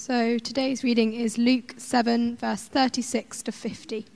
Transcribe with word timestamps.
So 0.00 0.38
today's 0.38 0.84
reading 0.84 1.12
is 1.12 1.38
Luke 1.38 1.74
7, 1.76 2.36
verse 2.36 2.62
36 2.62 3.42
to 3.42 3.50
50. 3.50 4.06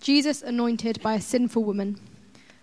Jesus 0.00 0.40
anointed 0.40 1.02
by 1.02 1.14
a 1.14 1.20
sinful 1.20 1.64
woman. 1.64 1.98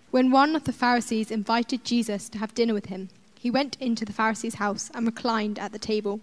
When 0.10 0.32
one 0.32 0.56
of 0.56 0.64
the 0.64 0.72
Pharisees 0.72 1.30
invited 1.30 1.84
Jesus 1.84 2.30
to 2.30 2.38
have 2.38 2.56
dinner 2.56 2.74
with 2.74 2.86
him, 2.86 3.10
he 3.38 3.52
went 3.52 3.76
into 3.82 4.06
the 4.06 4.14
Pharisee's 4.14 4.56
house 4.56 4.90
and 4.94 5.06
reclined 5.06 5.60
at 5.60 5.74
the 5.74 5.78
table. 5.78 6.22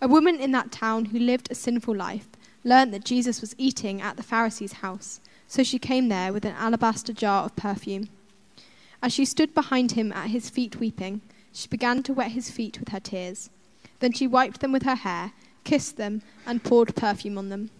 A 0.00 0.08
woman 0.08 0.36
in 0.40 0.52
that 0.52 0.72
town 0.72 1.04
who 1.04 1.18
lived 1.18 1.48
a 1.50 1.54
sinful 1.54 1.94
life 1.94 2.26
learned 2.64 2.94
that 2.94 3.04
Jesus 3.04 3.42
was 3.42 3.54
eating 3.58 4.00
at 4.00 4.16
the 4.16 4.22
Pharisee's 4.22 4.80
house, 4.80 5.20
so 5.46 5.62
she 5.62 5.78
came 5.78 6.08
there 6.08 6.32
with 6.32 6.46
an 6.46 6.54
alabaster 6.54 7.12
jar 7.12 7.44
of 7.44 7.54
perfume. 7.56 8.08
As 9.02 9.12
she 9.12 9.26
stood 9.26 9.52
behind 9.54 9.92
him 9.92 10.14
at 10.14 10.30
his 10.30 10.48
feet 10.48 10.76
weeping, 10.76 11.20
she 11.52 11.68
began 11.68 12.02
to 12.04 12.14
wet 12.14 12.30
his 12.30 12.50
feet 12.50 12.80
with 12.80 12.88
her 12.88 13.00
tears. 13.00 13.50
Then 14.00 14.12
she 14.12 14.26
wiped 14.26 14.60
them 14.60 14.72
with 14.72 14.84
her 14.84 14.94
hair, 14.94 15.32
kissed 15.64 15.96
them, 15.96 16.22
and 16.46 16.62
poured 16.62 16.94
perfume 16.94 17.38
on 17.38 17.48
them. 17.48 17.70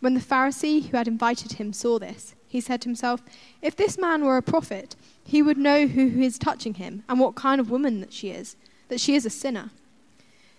When 0.00 0.14
the 0.14 0.20
Pharisee 0.20 0.88
who 0.88 0.96
had 0.96 1.08
invited 1.08 1.54
him 1.54 1.72
saw 1.72 1.98
this, 1.98 2.34
he 2.48 2.60
said 2.60 2.80
to 2.82 2.88
himself, 2.88 3.22
If 3.62 3.76
this 3.76 3.98
man 3.98 4.24
were 4.24 4.36
a 4.36 4.42
prophet, 4.42 4.96
he 5.24 5.42
would 5.42 5.58
know 5.58 5.86
who 5.86 6.20
is 6.20 6.38
touching 6.38 6.74
him 6.74 7.02
and 7.08 7.18
what 7.18 7.34
kind 7.34 7.60
of 7.60 7.70
woman 7.70 8.00
that 8.00 8.12
she 8.12 8.30
is, 8.30 8.56
that 8.88 9.00
she 9.00 9.14
is 9.14 9.26
a 9.26 9.30
sinner. 9.30 9.70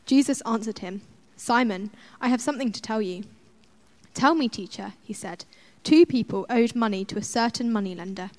Jesus 0.06 0.42
answered 0.46 0.80
him, 0.80 1.02
Simon, 1.36 1.92
I 2.20 2.30
have 2.30 2.42
something 2.42 2.72
to 2.72 2.82
tell 2.82 3.02
you. 3.02 3.24
Tell 4.14 4.36
me, 4.36 4.50
teacher, 4.50 4.94
he 5.04 5.14
said. 5.14 5.46
Two 5.84 6.06
people 6.06 6.46
owed 6.50 6.76
money 6.76 7.06
to 7.06 7.18
a 7.18 7.24
certain 7.24 7.72
moneylender. 7.72 8.32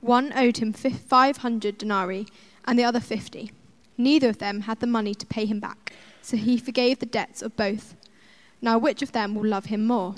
One 0.00 0.32
owed 0.36 0.58
him 0.58 0.72
500 0.72 1.78
denarii 1.78 2.26
and 2.64 2.78
the 2.78 2.84
other 2.84 3.00
50. 3.00 3.52
Neither 3.96 4.28
of 4.28 4.38
them 4.38 4.62
had 4.62 4.80
the 4.80 4.86
money 4.86 5.14
to 5.14 5.26
pay 5.26 5.46
him 5.46 5.60
back, 5.60 5.92
so 6.20 6.36
he 6.36 6.56
forgave 6.56 6.98
the 6.98 7.06
debts 7.06 7.42
of 7.42 7.56
both. 7.56 7.94
Now, 8.60 8.78
which 8.78 9.02
of 9.02 9.12
them 9.12 9.34
will 9.34 9.46
love 9.46 9.66
him 9.66 9.86
more? 9.86 10.14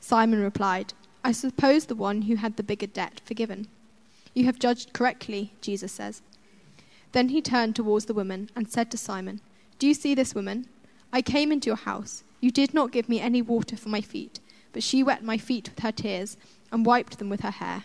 Simon 0.00 0.40
replied, 0.40 0.92
I 1.24 1.32
suppose 1.32 1.86
the 1.86 1.94
one 1.94 2.22
who 2.22 2.36
had 2.36 2.56
the 2.56 2.62
bigger 2.62 2.86
debt 2.86 3.20
forgiven. 3.24 3.68
You 4.34 4.44
have 4.44 4.58
judged 4.58 4.92
correctly, 4.92 5.52
Jesus 5.60 5.92
says. 5.92 6.22
Then 7.12 7.30
he 7.30 7.40
turned 7.40 7.74
towards 7.74 8.04
the 8.04 8.14
woman 8.14 8.50
and 8.54 8.70
said 8.70 8.90
to 8.90 8.98
Simon, 8.98 9.40
Do 9.78 9.86
you 9.86 9.94
see 9.94 10.14
this 10.14 10.34
woman? 10.34 10.68
I 11.12 11.22
came 11.22 11.50
into 11.50 11.68
your 11.68 11.76
house. 11.76 12.22
You 12.40 12.50
did 12.50 12.74
not 12.74 12.92
give 12.92 13.08
me 13.08 13.20
any 13.20 13.40
water 13.40 13.76
for 13.76 13.88
my 13.88 14.00
feet, 14.00 14.38
but 14.72 14.82
she 14.82 15.02
wet 15.02 15.24
my 15.24 15.38
feet 15.38 15.70
with 15.70 15.80
her 15.80 15.92
tears 15.92 16.36
and 16.70 16.84
wiped 16.84 17.18
them 17.18 17.30
with 17.30 17.40
her 17.40 17.50
hair. 17.50 17.84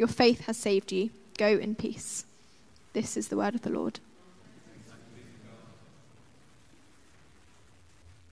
your 0.00 0.08
faith 0.08 0.46
has 0.46 0.56
saved 0.56 0.90
you. 0.92 1.10
Go 1.36 1.46
in 1.46 1.74
peace. 1.74 2.24
This 2.94 3.18
is 3.18 3.28
the 3.28 3.36
word 3.36 3.54
of 3.54 3.60
the 3.60 3.68
Lord. 3.68 4.00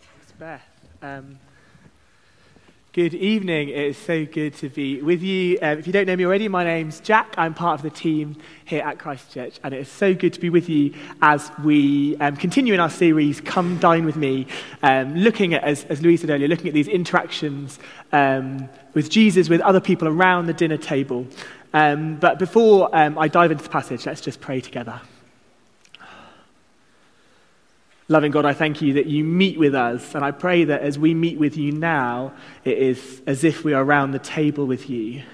Thanks, 0.00 0.32
Beth. 0.38 0.62
Um, 1.02 1.38
good 2.94 3.12
evening. 3.12 3.68
It's 3.68 3.98
so 3.98 4.24
good 4.24 4.54
to 4.54 4.70
be 4.70 5.02
with 5.02 5.22
you. 5.22 5.58
Um, 5.60 5.78
if 5.78 5.86
you 5.86 5.92
don't 5.92 6.06
know 6.06 6.16
me 6.16 6.24
already, 6.24 6.48
my 6.48 6.64
name's 6.64 7.00
Jack. 7.00 7.34
I'm 7.36 7.52
part 7.52 7.78
of 7.78 7.82
the 7.82 7.90
team 7.90 8.36
here 8.64 8.82
at 8.82 8.98
Christ 8.98 9.30
Church, 9.30 9.60
and 9.62 9.74
it 9.74 9.80
is 9.80 9.88
so 9.88 10.14
good 10.14 10.32
to 10.32 10.40
be 10.40 10.48
with 10.48 10.70
you 10.70 10.94
as 11.20 11.50
we 11.62 12.16
um, 12.16 12.34
continue 12.36 12.72
in 12.72 12.80
our 12.80 12.88
series, 12.88 13.42
Come 13.42 13.78
Dine 13.78 14.06
With 14.06 14.16
Me, 14.16 14.46
um, 14.82 15.14
looking 15.14 15.52
at, 15.52 15.64
as, 15.64 15.84
as 15.84 16.00
Louise 16.00 16.22
said 16.22 16.30
earlier, 16.30 16.48
looking 16.48 16.68
at 16.68 16.74
these 16.74 16.88
interactions 16.88 17.78
um, 18.12 18.70
with 18.94 19.10
Jesus, 19.10 19.50
with 19.50 19.60
other 19.60 19.80
people 19.80 20.08
around 20.08 20.46
the 20.46 20.54
dinner 20.54 20.78
table. 20.78 21.26
Um, 21.72 22.16
but 22.16 22.38
before 22.38 22.94
um, 22.96 23.18
I 23.18 23.28
dive 23.28 23.50
into 23.50 23.64
the 23.64 23.70
passage, 23.70 24.06
let's 24.06 24.20
just 24.20 24.40
pray 24.40 24.60
together. 24.60 25.00
Loving 28.10 28.32
God, 28.32 28.46
I 28.46 28.54
thank 28.54 28.80
you 28.80 28.94
that 28.94 29.04
you 29.04 29.22
meet 29.22 29.58
with 29.58 29.74
us, 29.74 30.14
and 30.14 30.24
I 30.24 30.30
pray 30.30 30.64
that 30.64 30.80
as 30.80 30.98
we 30.98 31.12
meet 31.12 31.38
with 31.38 31.58
you 31.58 31.72
now, 31.72 32.32
it 32.64 32.78
is 32.78 33.20
as 33.26 33.44
if 33.44 33.64
we 33.64 33.74
are 33.74 33.84
around 33.84 34.12
the 34.12 34.18
table 34.18 34.66
with 34.66 34.88
you. 34.88 35.24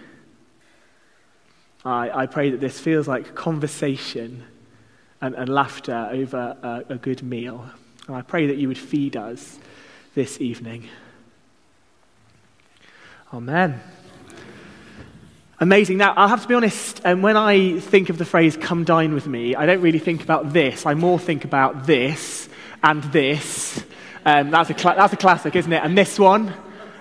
I, 1.84 2.22
I 2.22 2.26
pray 2.26 2.50
that 2.50 2.60
this 2.60 2.80
feels 2.80 3.06
like 3.06 3.36
conversation 3.36 4.42
and, 5.20 5.36
and 5.36 5.48
laughter 5.48 6.08
over 6.10 6.56
a, 6.62 6.94
a 6.94 6.96
good 6.96 7.22
meal. 7.22 7.64
And 8.08 8.16
I 8.16 8.22
pray 8.22 8.48
that 8.48 8.56
you 8.56 8.66
would 8.68 8.78
feed 8.78 9.16
us 9.16 9.58
this 10.14 10.40
evening. 10.40 10.88
Amen. 13.32 13.80
Amazing. 15.60 15.98
Now, 15.98 16.14
I'll 16.16 16.26
have 16.26 16.42
to 16.42 16.48
be 16.48 16.54
honest, 16.54 17.00
and 17.04 17.18
um, 17.18 17.22
when 17.22 17.36
I 17.36 17.78
think 17.78 18.10
of 18.10 18.18
the 18.18 18.24
phrase 18.24 18.56
come 18.56 18.82
dine 18.82 19.14
with 19.14 19.28
me, 19.28 19.54
I 19.54 19.66
don't 19.66 19.80
really 19.82 20.00
think 20.00 20.24
about 20.24 20.52
this. 20.52 20.84
I 20.84 20.94
more 20.94 21.16
think 21.16 21.44
about 21.44 21.86
this 21.86 22.48
and 22.82 23.04
this. 23.04 23.84
Um, 24.24 24.50
that's, 24.50 24.70
a 24.70 24.76
cl- 24.76 24.96
that's 24.96 25.12
a 25.12 25.16
classic, 25.16 25.54
isn't 25.54 25.72
it? 25.72 25.80
And 25.84 25.96
this 25.96 26.18
one. 26.18 26.52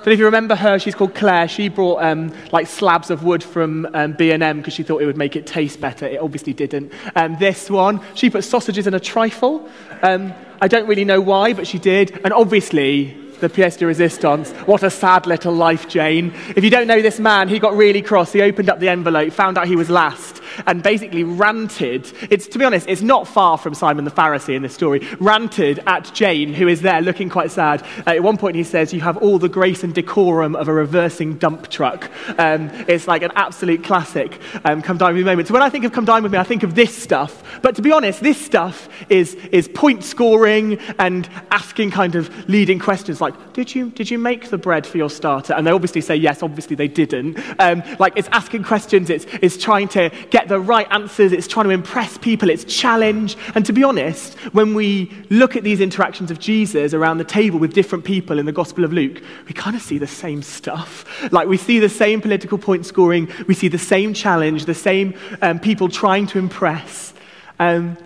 So 0.04 0.12
if 0.12 0.20
you 0.20 0.26
remember 0.26 0.54
her, 0.54 0.78
she's 0.78 0.94
called 0.94 1.16
Claire. 1.16 1.48
She 1.48 1.68
brought 1.68 2.04
um, 2.04 2.32
like 2.52 2.68
slabs 2.68 3.10
of 3.10 3.24
wood 3.24 3.42
from 3.42 3.88
um, 3.96 4.14
B&M 4.14 4.58
because 4.58 4.76
she 4.76 4.84
thought 4.84 5.02
it 5.02 5.08
would 5.08 5.18
make 5.18 5.36
it 5.36 5.48
taste 5.48 5.82
better. 5.82 6.06
It 6.06 6.20
obviously 6.20 6.54
didn't. 6.54 6.92
Um, 7.16 7.38
this 7.40 7.72
one, 7.72 8.02
she 8.14 8.30
put 8.30 8.44
sausages 8.44 8.86
in 8.86 8.94
a 8.94 9.00
trifle. 9.00 9.68
Um, 10.04 10.32
I 10.62 10.68
don't 10.68 10.88
really 10.88 11.06
know 11.06 11.22
why, 11.22 11.54
but 11.54 11.66
she 11.66 11.80
did. 11.80 12.22
And 12.24 12.34
obviously, 12.34 13.18
the 13.44 13.50
pièce 13.50 13.78
de 13.78 13.86
résistance. 13.86 14.52
What 14.66 14.84
a 14.84 14.90
sad 14.90 15.28
little 15.28 15.54
life, 15.54 15.90
Jane. 15.90 16.34
If 16.56 16.64
you 16.64 16.70
don't 16.70 16.88
know 16.88 17.02
this 17.02 17.20
man, 17.20 17.50
he 17.50 17.60
got 17.60 17.76
really 17.76 18.02
cross. 18.02 18.32
He 18.32 18.42
opened 18.42 18.70
up 18.70 18.80
the 18.80 18.88
envelope, 18.88 19.34
found 19.34 19.58
out 19.58 19.68
he 19.68 19.76
was 19.76 19.90
last, 19.90 20.42
and 20.66 20.82
basically 20.82 21.24
ranted. 21.24 22.12
It's, 22.30 22.48
to 22.48 22.60
be 22.60 22.66
honest, 22.66 22.88
it's 22.88 23.02
not 23.02 23.28
far 23.28 23.58
from 23.58 23.74
Simon 23.74 24.06
the 24.06 24.12
Pharisee 24.12 24.56
in 24.56 24.62
this 24.62 24.74
story. 24.74 25.08
Ranted 25.20 25.80
at 25.86 26.14
Jane, 26.14 26.54
who 26.54 26.68
is 26.68 26.82
there 26.82 27.02
looking 27.02 27.30
quite 27.30 27.52
sad. 27.52 27.82
Uh, 28.06 28.12
at 28.12 28.24
one 28.24 28.38
point, 28.38 28.56
he 28.56 28.64
says, 28.64 28.94
You 28.94 29.02
have 29.02 29.18
all 29.18 29.40
the 29.40 29.50
grace 29.50 29.84
and 29.84 29.94
decorum 29.94 30.56
of 30.56 30.68
a 30.68 30.74
reversing 30.74 31.38
dump 31.38 31.70
truck. 31.70 32.10
Um, 32.38 32.70
it's 32.88 33.08
like 33.08 33.24
an 33.24 33.32
absolute 33.36 33.84
classic 33.84 34.40
um, 34.64 34.82
come 34.82 34.98
dine 34.98 35.16
with 35.16 35.26
me 35.26 35.34
moment. 35.34 35.48
So 35.48 35.54
when 35.54 35.64
I 35.64 35.70
think 35.70 35.86
of 35.86 35.92
come 35.92 36.06
dine 36.06 36.24
with 36.24 36.32
me, 36.32 36.38
I 36.38 36.44
think 36.44 36.64
of 36.64 36.76
this 36.76 36.96
stuff. 36.96 37.44
But 37.62 37.76
to 37.76 37.82
be 37.82 37.92
honest, 37.92 38.22
this 38.22 38.44
stuff 38.44 38.90
is, 39.10 39.36
is 39.52 39.68
point 39.68 40.04
scoring 40.04 40.80
and 41.00 41.28
asking 41.52 41.92
kind 41.92 42.16
of 42.16 42.50
leading 42.50 42.80
questions 42.80 43.22
like, 43.22 43.54
did 43.54 43.74
you, 43.74 43.90
did 43.92 44.10
you 44.10 44.18
make 44.18 44.50
the 44.50 44.58
bread 44.58 44.86
for 44.86 44.98
your 44.98 45.10
starter? 45.10 45.54
And 45.54 45.66
they 45.66 45.72
obviously 45.72 46.02
say 46.02 46.16
yes, 46.16 46.44
obviously 46.44 46.76
they 46.76 46.88
didn't. 46.88 47.40
Um, 47.60 47.84
like, 48.00 48.14
it's 48.16 48.28
asking 48.32 48.64
questions, 48.64 49.10
it's, 49.10 49.26
it's 49.42 49.58
trying 49.58 49.88
to 49.90 50.10
get 50.30 50.43
the 50.48 50.60
right 50.60 50.88
answers, 50.92 51.32
it's 51.32 51.48
trying 51.48 51.66
to 51.66 51.72
impress 51.72 52.18
people, 52.18 52.50
it's 52.50 52.64
challenge. 52.64 53.38
And 53.56 53.66
to 53.66 53.74
be 53.74 53.84
honest, 53.84 54.36
when 54.54 54.74
we 54.74 55.12
look 55.30 55.56
at 55.56 55.64
these 55.64 55.82
interactions 55.82 56.32
of 56.32 56.40
Jesus 56.40 56.94
around 56.94 57.18
the 57.18 57.24
table 57.24 57.60
with 57.60 57.74
different 57.74 58.04
people 58.04 58.40
in 58.40 58.46
the 58.46 58.52
Gospel 58.52 58.84
of 58.84 58.94
Luke, 58.94 59.22
we 59.48 59.54
kind 59.54 59.76
of 59.76 59.82
see 59.82 59.98
the 59.98 60.08
same 60.08 60.42
stuff. 60.42 61.06
Like, 61.32 61.48
we 61.48 61.58
see 61.58 61.80
the 61.80 61.90
same 61.90 62.22
political 62.22 62.58
point 62.58 62.86
scoring, 62.86 63.32
we 63.48 63.54
see 63.54 63.68
the 63.68 63.78
same 63.78 64.14
challenge, 64.14 64.66
the 64.66 64.74
same 64.74 65.14
um, 65.42 65.60
people 65.60 65.90
trying 65.90 66.28
to 66.28 66.40
impress. 66.40 67.14
Um, 67.60 67.98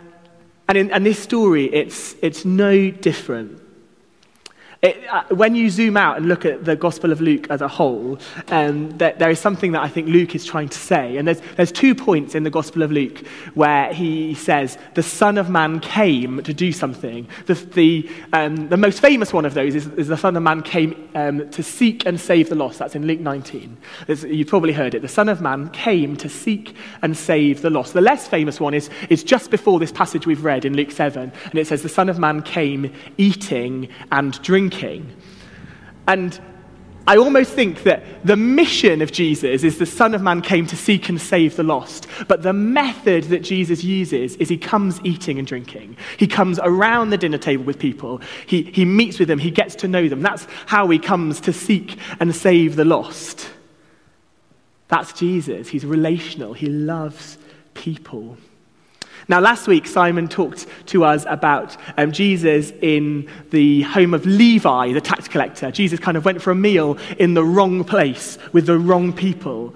and 0.67 0.77
in 0.77 0.91
and 0.91 1.05
this 1.05 1.19
story, 1.19 1.65
it's, 1.73 2.15
it's 2.21 2.43
no 2.43 2.91
different. 2.91 3.61
It, 4.81 5.07
uh, 5.07 5.23
when 5.29 5.55
you 5.55 5.71
zoom 5.71 5.97
out 5.97 6.17
and 6.17 6.27
look 6.27 6.45
at 6.45 6.63
the 6.63 6.75
Gospel 6.75 7.11
of 7.11 7.19
Luke 7.19 7.47
as 7.49 7.61
a 7.61 7.67
whole, 7.67 8.19
um, 8.49 8.91
there, 8.97 9.13
there 9.17 9.29
is 9.31 9.39
something 9.39 9.71
that 9.71 9.81
I 9.81 9.87
think 9.87 10.07
Luke 10.07 10.35
is 10.35 10.45
trying 10.45 10.69
to 10.69 10.77
say. 10.77 11.17
And 11.17 11.27
there's, 11.27 11.41
there's 11.55 11.71
two 11.71 11.95
points 11.95 12.35
in 12.35 12.43
the 12.43 12.51
Gospel 12.51 12.83
of 12.83 12.91
Luke 12.91 13.25
where 13.55 13.91
he 13.91 14.35
says, 14.35 14.77
The 14.93 15.01
Son 15.01 15.39
of 15.39 15.49
Man 15.49 15.79
came 15.79 16.43
to 16.43 16.53
do 16.53 16.71
something. 16.71 17.27
The, 17.47 17.55
the, 17.55 18.09
um, 18.33 18.69
the 18.69 18.77
most 18.77 19.01
famous 19.01 19.33
one 19.33 19.45
of 19.45 19.55
those 19.55 19.73
is, 19.73 19.87
is 19.87 20.09
the 20.09 20.17
Son 20.17 20.37
of 20.37 20.43
Man 20.43 20.61
came 20.61 21.09
um, 21.15 21.49
to 21.49 21.63
seek 21.63 22.05
and 22.05 22.19
save 22.19 22.49
the 22.49 22.55
lost. 22.55 22.77
That's 22.77 22.93
in 22.93 23.07
Luke 23.07 23.19
19. 23.19 23.75
There's, 24.05 24.23
you've 24.25 24.47
probably 24.47 24.73
heard 24.73 24.93
it. 24.93 25.01
The 25.01 25.07
Son 25.07 25.27
of 25.27 25.41
Man 25.41 25.69
came 25.69 26.15
to 26.17 26.29
seek 26.29 26.75
and 27.01 27.17
save 27.17 27.63
the 27.63 27.71
lost. 27.71 27.93
The 27.93 28.01
less 28.01 28.27
famous 28.27 28.59
one 28.59 28.75
is, 28.75 28.91
is 29.09 29.23
just 29.23 29.49
before 29.49 29.79
this 29.79 29.91
passage 29.91 30.27
we've 30.27 30.43
read 30.43 30.65
in 30.65 30.75
Luke 30.75 30.91
7. 30.91 31.31
And 31.45 31.55
it 31.55 31.65
says, 31.65 31.81
The 31.81 31.89
Son 31.89 32.09
of 32.09 32.19
Man 32.19 32.43
came 32.43 32.93
eating 33.17 33.89
and 34.11 34.39
drinking 34.43 34.66
And 36.07 36.39
I 37.07 37.15
almost 37.15 37.53
think 37.53 37.83
that 37.83 38.03
the 38.25 38.35
mission 38.35 39.01
of 39.01 39.13
Jesus 39.13 39.63
is 39.63 39.77
the 39.77 39.85
Son 39.85 40.13
of 40.13 40.21
Man 40.21 40.41
came 40.41 40.67
to 40.67 40.75
seek 40.75 41.07
and 41.07 41.21
save 41.21 41.55
the 41.55 41.63
lost. 41.63 42.05
But 42.27 42.43
the 42.43 42.51
method 42.51 43.25
that 43.25 43.43
Jesus 43.43 43.81
uses 43.81 44.35
is 44.35 44.49
he 44.49 44.57
comes 44.57 44.99
eating 45.05 45.39
and 45.39 45.47
drinking. 45.47 45.95
He 46.17 46.27
comes 46.27 46.59
around 46.61 47.11
the 47.11 47.17
dinner 47.17 47.37
table 47.37 47.63
with 47.63 47.79
people. 47.79 48.19
He, 48.45 48.63
he 48.63 48.83
meets 48.83 49.19
with 49.19 49.29
them. 49.29 49.39
He 49.39 49.51
gets 49.51 49.73
to 49.75 49.87
know 49.87 50.09
them. 50.09 50.21
That's 50.21 50.47
how 50.65 50.89
he 50.89 50.99
comes 50.99 51.39
to 51.41 51.53
seek 51.53 51.97
and 52.19 52.35
save 52.35 52.75
the 52.75 52.83
lost. 52.83 53.49
That's 54.89 55.13
Jesus. 55.13 55.69
He's 55.69 55.85
relational. 55.85 56.53
He 56.53 56.67
loves 56.67 57.37
people. 57.73 58.37
Now, 59.29 59.41
last 59.41 59.67
week, 59.67 59.87
Simon 59.87 60.29
talked 60.29 60.67
to 60.87 61.03
us 61.03 61.25
about 61.27 61.75
um, 61.97 62.13
Jesus 62.13 62.71
in 62.81 63.29
the 63.49 63.81
home 63.81 64.13
of 64.13 64.25
Levi, 64.25 64.93
the 64.93 65.01
tax 65.01 65.27
collector. 65.27 65.69
Jesus 65.69 65.99
kind 65.99 66.15
of 66.15 66.23
went 66.23 66.41
for 66.41 66.51
a 66.51 66.55
meal 66.55 66.97
in 67.19 67.33
the 67.33 67.43
wrong 67.43 67.83
place 67.83 68.37
with 68.53 68.67
the 68.67 68.77
wrong 68.77 69.11
people. 69.11 69.75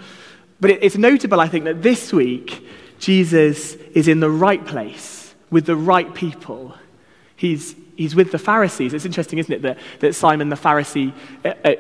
But 0.62 0.72
it, 0.72 0.84
it's 0.84 0.98
notable, 0.98 1.42
I 1.42 1.50
think, 1.50 1.66
that 1.66 1.82
this 1.82 2.14
week, 2.14 2.66
Jesus 3.00 3.74
is 3.74 4.08
in 4.08 4.22
the 4.22 4.30
right 4.30 4.66
place 4.66 5.36
with 5.50 5.66
the 5.66 5.76
right 5.76 6.14
people. 6.14 6.74
He's, 7.36 7.76
he's 7.98 8.16
with 8.16 8.32
the 8.32 8.40
Pharisees. 8.40 8.94
It's 8.94 9.06
interesting, 9.06 9.40
isn't 9.40 9.54
it, 9.54 9.62
that, 9.64 9.80
that 10.00 10.16
Simon 10.16 10.48
the 10.48 10.56
Pharisee 10.56 11.14
uh, 11.44 11.54
uh, 11.66 11.76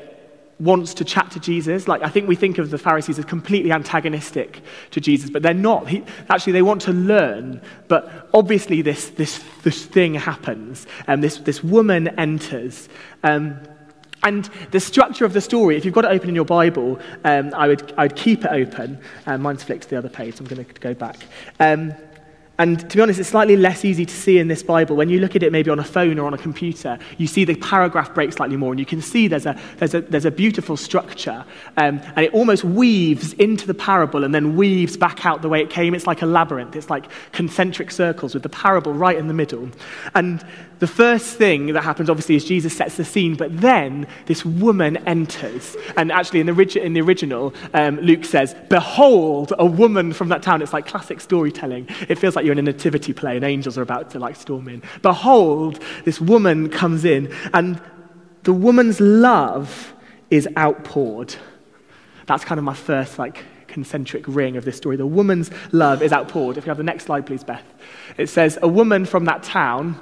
wants 0.61 0.93
to 0.93 1.03
chat 1.03 1.31
to 1.31 1.39
Jesus. 1.39 1.87
Like, 1.87 2.03
I 2.03 2.09
think 2.09 2.27
we 2.27 2.35
think 2.35 2.59
of 2.59 2.69
the 2.69 2.77
Pharisees 2.77 3.17
as 3.17 3.25
completely 3.25 3.71
antagonistic 3.71 4.61
to 4.91 5.01
Jesus, 5.01 5.29
but 5.29 5.41
they're 5.41 5.53
not. 5.53 5.87
He, 5.87 6.03
actually, 6.29 6.53
they 6.53 6.61
want 6.61 6.81
to 6.83 6.93
learn, 6.93 7.61
but 7.87 8.29
obviously, 8.33 8.81
this, 8.81 9.09
this, 9.09 9.43
this 9.63 9.83
thing 9.85 10.13
happens, 10.13 10.85
and 11.07 11.15
um, 11.15 11.21
this, 11.21 11.37
this 11.39 11.63
woman 11.63 12.07
enters. 12.19 12.89
Um, 13.23 13.59
and 14.23 14.45
the 14.69 14.79
structure 14.79 15.25
of 15.25 15.33
the 15.33 15.41
story, 15.41 15.77
if 15.77 15.83
you've 15.83 15.95
got 15.95 16.05
it 16.05 16.11
open 16.11 16.29
in 16.29 16.35
your 16.35 16.45
Bible, 16.45 16.99
um, 17.23 17.51
I, 17.55 17.67
would, 17.67 17.91
I 17.97 18.03
would 18.03 18.15
keep 18.15 18.45
it 18.45 18.51
open. 18.51 18.99
Um, 19.25 19.41
mine's 19.41 19.63
flicked 19.63 19.83
to 19.83 19.89
the 19.89 19.97
other 19.97 20.09
page, 20.09 20.35
so 20.35 20.43
I'm 20.43 20.47
going 20.47 20.63
to 20.63 20.73
go 20.79 20.93
back. 20.93 21.17
And 22.61 22.79
to 22.91 22.95
be 22.95 23.01
honest, 23.01 23.19
it's 23.19 23.29
slightly 23.29 23.57
less 23.57 23.83
easy 23.83 24.05
to 24.05 24.13
see 24.13 24.37
in 24.37 24.47
this 24.47 24.61
Bible. 24.61 24.95
When 24.95 25.09
you 25.09 25.19
look 25.19 25.35
at 25.35 25.41
it 25.41 25.51
maybe 25.51 25.71
on 25.71 25.79
a 25.79 25.83
phone 25.83 26.19
or 26.19 26.27
on 26.27 26.35
a 26.35 26.37
computer, 26.37 26.99
you 27.17 27.25
see 27.25 27.43
the 27.43 27.55
paragraph 27.55 28.13
break 28.13 28.31
slightly 28.31 28.55
more, 28.55 28.71
and 28.71 28.79
you 28.79 28.85
can 28.85 29.01
see 29.01 29.27
there's 29.27 29.47
a, 29.47 29.59
there's 29.77 29.95
a, 29.95 30.01
there's 30.01 30.25
a 30.25 30.31
beautiful 30.31 30.77
structure. 30.77 31.43
Um, 31.77 31.99
and 32.15 32.19
it 32.19 32.31
almost 32.35 32.63
weaves 32.63 33.33
into 33.33 33.65
the 33.65 33.73
parable 33.73 34.23
and 34.23 34.35
then 34.35 34.55
weaves 34.55 34.95
back 34.95 35.25
out 35.25 35.41
the 35.41 35.49
way 35.49 35.59
it 35.61 35.71
came. 35.71 35.95
It's 35.95 36.05
like 36.05 36.21
a 36.21 36.27
labyrinth, 36.27 36.75
it's 36.75 36.91
like 36.91 37.07
concentric 37.31 37.89
circles 37.89 38.35
with 38.35 38.43
the 38.43 38.49
parable 38.49 38.93
right 38.93 39.17
in 39.17 39.27
the 39.27 39.33
middle. 39.33 39.67
And 40.13 40.45
the 40.77 40.87
first 40.87 41.37
thing 41.37 41.73
that 41.73 41.83
happens, 41.83 42.11
obviously, 42.11 42.35
is 42.35 42.45
Jesus 42.45 42.77
sets 42.77 42.95
the 42.95 43.05
scene, 43.05 43.35
but 43.35 43.59
then 43.59 44.05
this 44.27 44.45
woman 44.45 44.97
enters. 45.07 45.75
And 45.97 46.11
actually, 46.11 46.41
in 46.41 46.45
the, 46.45 46.79
in 46.79 46.93
the 46.93 47.01
original, 47.01 47.55
um, 47.73 47.97
Luke 48.01 48.25
says, 48.25 48.55
Behold, 48.69 49.51
a 49.57 49.65
woman 49.65 50.13
from 50.13 50.29
that 50.29 50.43
town. 50.43 50.61
It's 50.61 50.73
like 50.73 50.85
classic 50.85 51.21
storytelling. 51.21 51.87
It 52.07 52.19
feels 52.19 52.35
like 52.35 52.45
you're 52.45 52.50
in 52.51 52.59
a 52.59 52.61
nativity 52.61 53.13
play 53.13 53.35
and 53.35 53.45
angels 53.45 53.77
are 53.77 53.81
about 53.81 54.11
to 54.11 54.19
like 54.19 54.35
storm 54.35 54.67
in. 54.67 54.83
Behold, 55.01 55.79
this 56.05 56.19
woman 56.19 56.69
comes 56.69 57.05
in, 57.05 57.33
and 57.53 57.81
the 58.43 58.53
woman's 58.53 58.99
love 58.99 59.93
is 60.29 60.47
outpoured. 60.57 61.35
That's 62.25 62.45
kind 62.45 62.59
of 62.59 62.63
my 62.63 62.73
first 62.73 63.19
like 63.19 63.43
concentric 63.67 64.25
ring 64.27 64.57
of 64.57 64.65
this 64.65 64.77
story. 64.77 64.97
The 64.97 65.05
woman's 65.05 65.49
love 65.71 66.01
is 66.01 66.11
outpoured. 66.11 66.57
If 66.57 66.65
you 66.65 66.69
have 66.69 66.77
the 66.77 66.83
next 66.83 67.05
slide, 67.05 67.25
please, 67.25 67.43
Beth. 67.43 67.63
It 68.17 68.27
says, 68.27 68.59
A 68.61 68.67
woman 68.67 69.05
from 69.05 69.25
that 69.25 69.43
town 69.43 69.99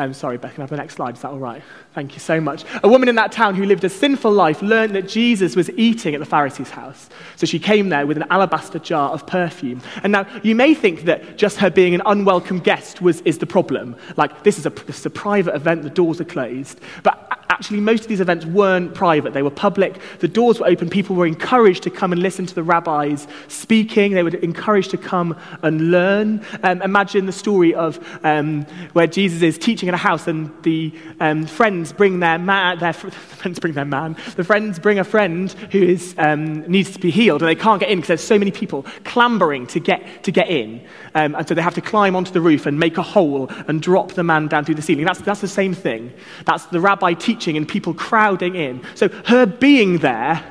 um, 0.00 0.14
sorry, 0.14 0.38
Beth, 0.38 0.54
can 0.54 0.62
I 0.62 0.64
have 0.64 0.70
the 0.70 0.78
next 0.78 0.94
slide? 0.94 1.14
Is 1.14 1.20
that 1.20 1.30
all 1.30 1.38
right? 1.38 1.62
Thank 1.94 2.14
you 2.14 2.20
so 2.20 2.40
much. 2.40 2.64
A 2.82 2.88
woman 2.88 3.06
in 3.06 3.16
that 3.16 3.32
town 3.32 3.54
who 3.54 3.66
lived 3.66 3.84
a 3.84 3.90
sinful 3.90 4.32
life 4.32 4.62
learned 4.62 4.94
that 4.94 5.06
Jesus 5.06 5.54
was 5.54 5.68
eating 5.72 6.14
at 6.14 6.20
the 6.20 6.26
Pharisee's 6.26 6.70
house. 6.70 7.10
So 7.36 7.44
she 7.44 7.58
came 7.58 7.90
there 7.90 8.06
with 8.06 8.16
an 8.16 8.24
alabaster 8.30 8.78
jar 8.78 9.10
of 9.10 9.26
perfume. 9.26 9.82
And 10.02 10.12
now 10.12 10.26
you 10.42 10.54
may 10.54 10.72
think 10.72 11.02
that 11.02 11.36
just 11.36 11.58
her 11.58 11.68
being 11.68 11.94
an 11.94 12.00
unwelcome 12.06 12.60
guest 12.60 13.02
was, 13.02 13.20
is 13.22 13.36
the 13.36 13.46
problem. 13.46 13.94
Like, 14.16 14.42
this 14.42 14.58
is, 14.58 14.64
a, 14.64 14.70
this 14.70 15.00
is 15.00 15.04
a 15.04 15.10
private 15.10 15.54
event, 15.54 15.82
the 15.82 15.90
doors 15.90 16.18
are 16.18 16.24
closed. 16.24 16.80
But 17.02 17.39
actually, 17.60 17.78
most 17.78 18.04
of 18.04 18.08
these 18.08 18.20
events 18.22 18.46
weren't 18.46 18.94
private, 18.94 19.34
they 19.34 19.42
were 19.42 19.50
public. 19.50 20.00
The 20.20 20.28
doors 20.28 20.58
were 20.58 20.66
open. 20.66 20.88
People 20.88 21.14
were 21.14 21.26
encouraged 21.26 21.82
to 21.82 21.90
come 21.90 22.10
and 22.10 22.22
listen 22.22 22.46
to 22.46 22.54
the 22.54 22.62
rabbis 22.62 23.26
speaking, 23.48 24.12
they 24.12 24.22
were 24.22 24.30
encouraged 24.30 24.90
to 24.92 24.96
come 24.96 25.36
and 25.62 25.90
learn. 25.90 26.42
Um, 26.62 26.80
imagine 26.80 27.26
the 27.26 27.32
story 27.32 27.74
of 27.74 28.00
um, 28.24 28.62
where 28.94 29.06
Jesus 29.06 29.42
is 29.42 29.58
teaching 29.58 29.90
in 29.90 29.94
a 29.94 29.98
house 29.98 30.26
and 30.26 30.50
the 30.62 30.90
um, 31.20 31.46
friends 31.46 31.92
bring 31.92 32.20
their 32.20 32.38
man, 32.38 32.78
their 32.78 32.94
fr- 32.94 33.10
friends 33.40 33.58
bring 33.58 33.74
their 33.74 33.84
man, 33.84 34.16
the 34.36 34.44
friends 34.44 34.78
bring 34.78 34.98
a 34.98 35.04
friend 35.04 35.52
who 35.70 35.82
is, 35.82 36.14
um, 36.16 36.62
needs 36.62 36.90
to 36.92 36.98
be 36.98 37.10
healed 37.10 37.42
and 37.42 37.48
they 37.50 37.54
can't 37.54 37.80
get 37.80 37.90
in 37.90 37.98
because 37.98 38.08
there's 38.08 38.24
so 38.24 38.38
many 38.38 38.50
people 38.50 38.86
clambering 39.04 39.66
to 39.66 39.80
get, 39.80 40.24
to 40.24 40.32
get 40.32 40.48
in. 40.48 40.82
Um, 41.14 41.34
and 41.34 41.46
so 41.46 41.54
they 41.54 41.60
have 41.60 41.74
to 41.74 41.82
climb 41.82 42.16
onto 42.16 42.32
the 42.32 42.40
roof 42.40 42.64
and 42.64 42.78
make 42.78 42.96
a 42.96 43.02
hole 43.02 43.48
and 43.68 43.82
drop 43.82 44.12
the 44.12 44.22
man 44.22 44.48
down 44.48 44.64
through 44.64 44.76
the 44.76 44.82
ceiling. 44.82 45.04
That's, 45.04 45.20
that's 45.20 45.42
the 45.42 45.48
same 45.48 45.74
thing. 45.74 46.10
That's 46.46 46.64
the 46.66 46.80
rabbi 46.80 47.12
teaching 47.12 47.49
and 47.56 47.68
people 47.68 47.94
crowding 47.94 48.54
in. 48.54 48.82
So 48.94 49.08
her 49.26 49.46
being 49.46 49.98
there 49.98 50.44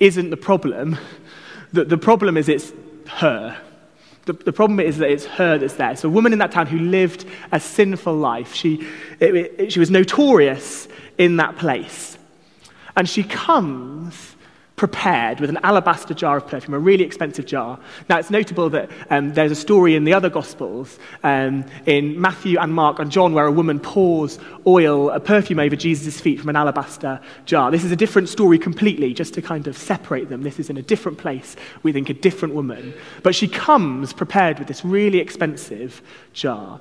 isn't 0.00 0.30
the 0.30 0.36
problem. 0.36 0.98
The, 1.72 1.84
the 1.84 1.98
problem 1.98 2.36
is 2.36 2.48
it's 2.48 2.72
her. 3.08 3.58
The, 4.24 4.34
the, 4.34 4.52
problem 4.52 4.78
is 4.78 4.98
that 4.98 5.10
it's 5.10 5.24
her 5.24 5.58
that's 5.58 5.74
there. 5.74 5.90
It's 5.90 6.04
a 6.04 6.08
woman 6.08 6.32
in 6.32 6.38
that 6.38 6.52
town 6.52 6.66
who 6.66 6.78
lived 6.78 7.24
a 7.50 7.58
sinful 7.58 8.14
life. 8.14 8.54
She, 8.54 8.86
it, 9.18 9.34
it, 9.34 9.72
she 9.72 9.80
was 9.80 9.90
notorious 9.90 10.86
in 11.18 11.38
that 11.38 11.56
place. 11.56 12.18
And 12.96 13.08
she 13.08 13.24
comes 13.24 14.31
prepared 14.82 15.38
with 15.38 15.48
an 15.48 15.60
alabaster 15.62 16.12
jar 16.12 16.38
of 16.38 16.44
perfume, 16.44 16.74
a 16.74 16.78
really 16.80 17.04
expensive 17.04 17.46
jar. 17.46 17.78
Now, 18.08 18.18
it's 18.18 18.30
notable 18.30 18.68
that 18.70 18.90
um, 19.10 19.32
there's 19.32 19.52
a 19.52 19.54
story 19.54 19.94
in 19.94 20.02
the 20.02 20.12
other 20.12 20.28
Gospels, 20.28 20.98
um, 21.22 21.64
in 21.86 22.20
Matthew 22.20 22.58
and 22.58 22.74
Mark 22.74 22.98
and 22.98 23.08
John, 23.08 23.32
where 23.32 23.46
a 23.46 23.52
woman 23.52 23.78
pours 23.78 24.40
oil, 24.66 25.10
a 25.10 25.20
perfume 25.20 25.60
over 25.60 25.76
Jesus' 25.76 26.20
feet 26.20 26.40
from 26.40 26.48
an 26.48 26.56
alabaster 26.56 27.20
jar. 27.44 27.70
This 27.70 27.84
is 27.84 27.92
a 27.92 27.96
different 27.96 28.28
story 28.28 28.58
completely, 28.58 29.14
just 29.14 29.34
to 29.34 29.40
kind 29.40 29.68
of 29.68 29.78
separate 29.78 30.28
them. 30.28 30.42
This 30.42 30.58
is 30.58 30.68
in 30.68 30.76
a 30.76 30.82
different 30.82 31.16
place, 31.16 31.54
we 31.84 31.92
think 31.92 32.10
a 32.10 32.14
different 32.14 32.52
woman. 32.52 32.92
But 33.22 33.36
she 33.36 33.46
comes 33.46 34.12
prepared 34.12 34.58
with 34.58 34.66
this 34.66 34.84
really 34.84 35.20
expensive 35.20 36.02
jar. 36.32 36.80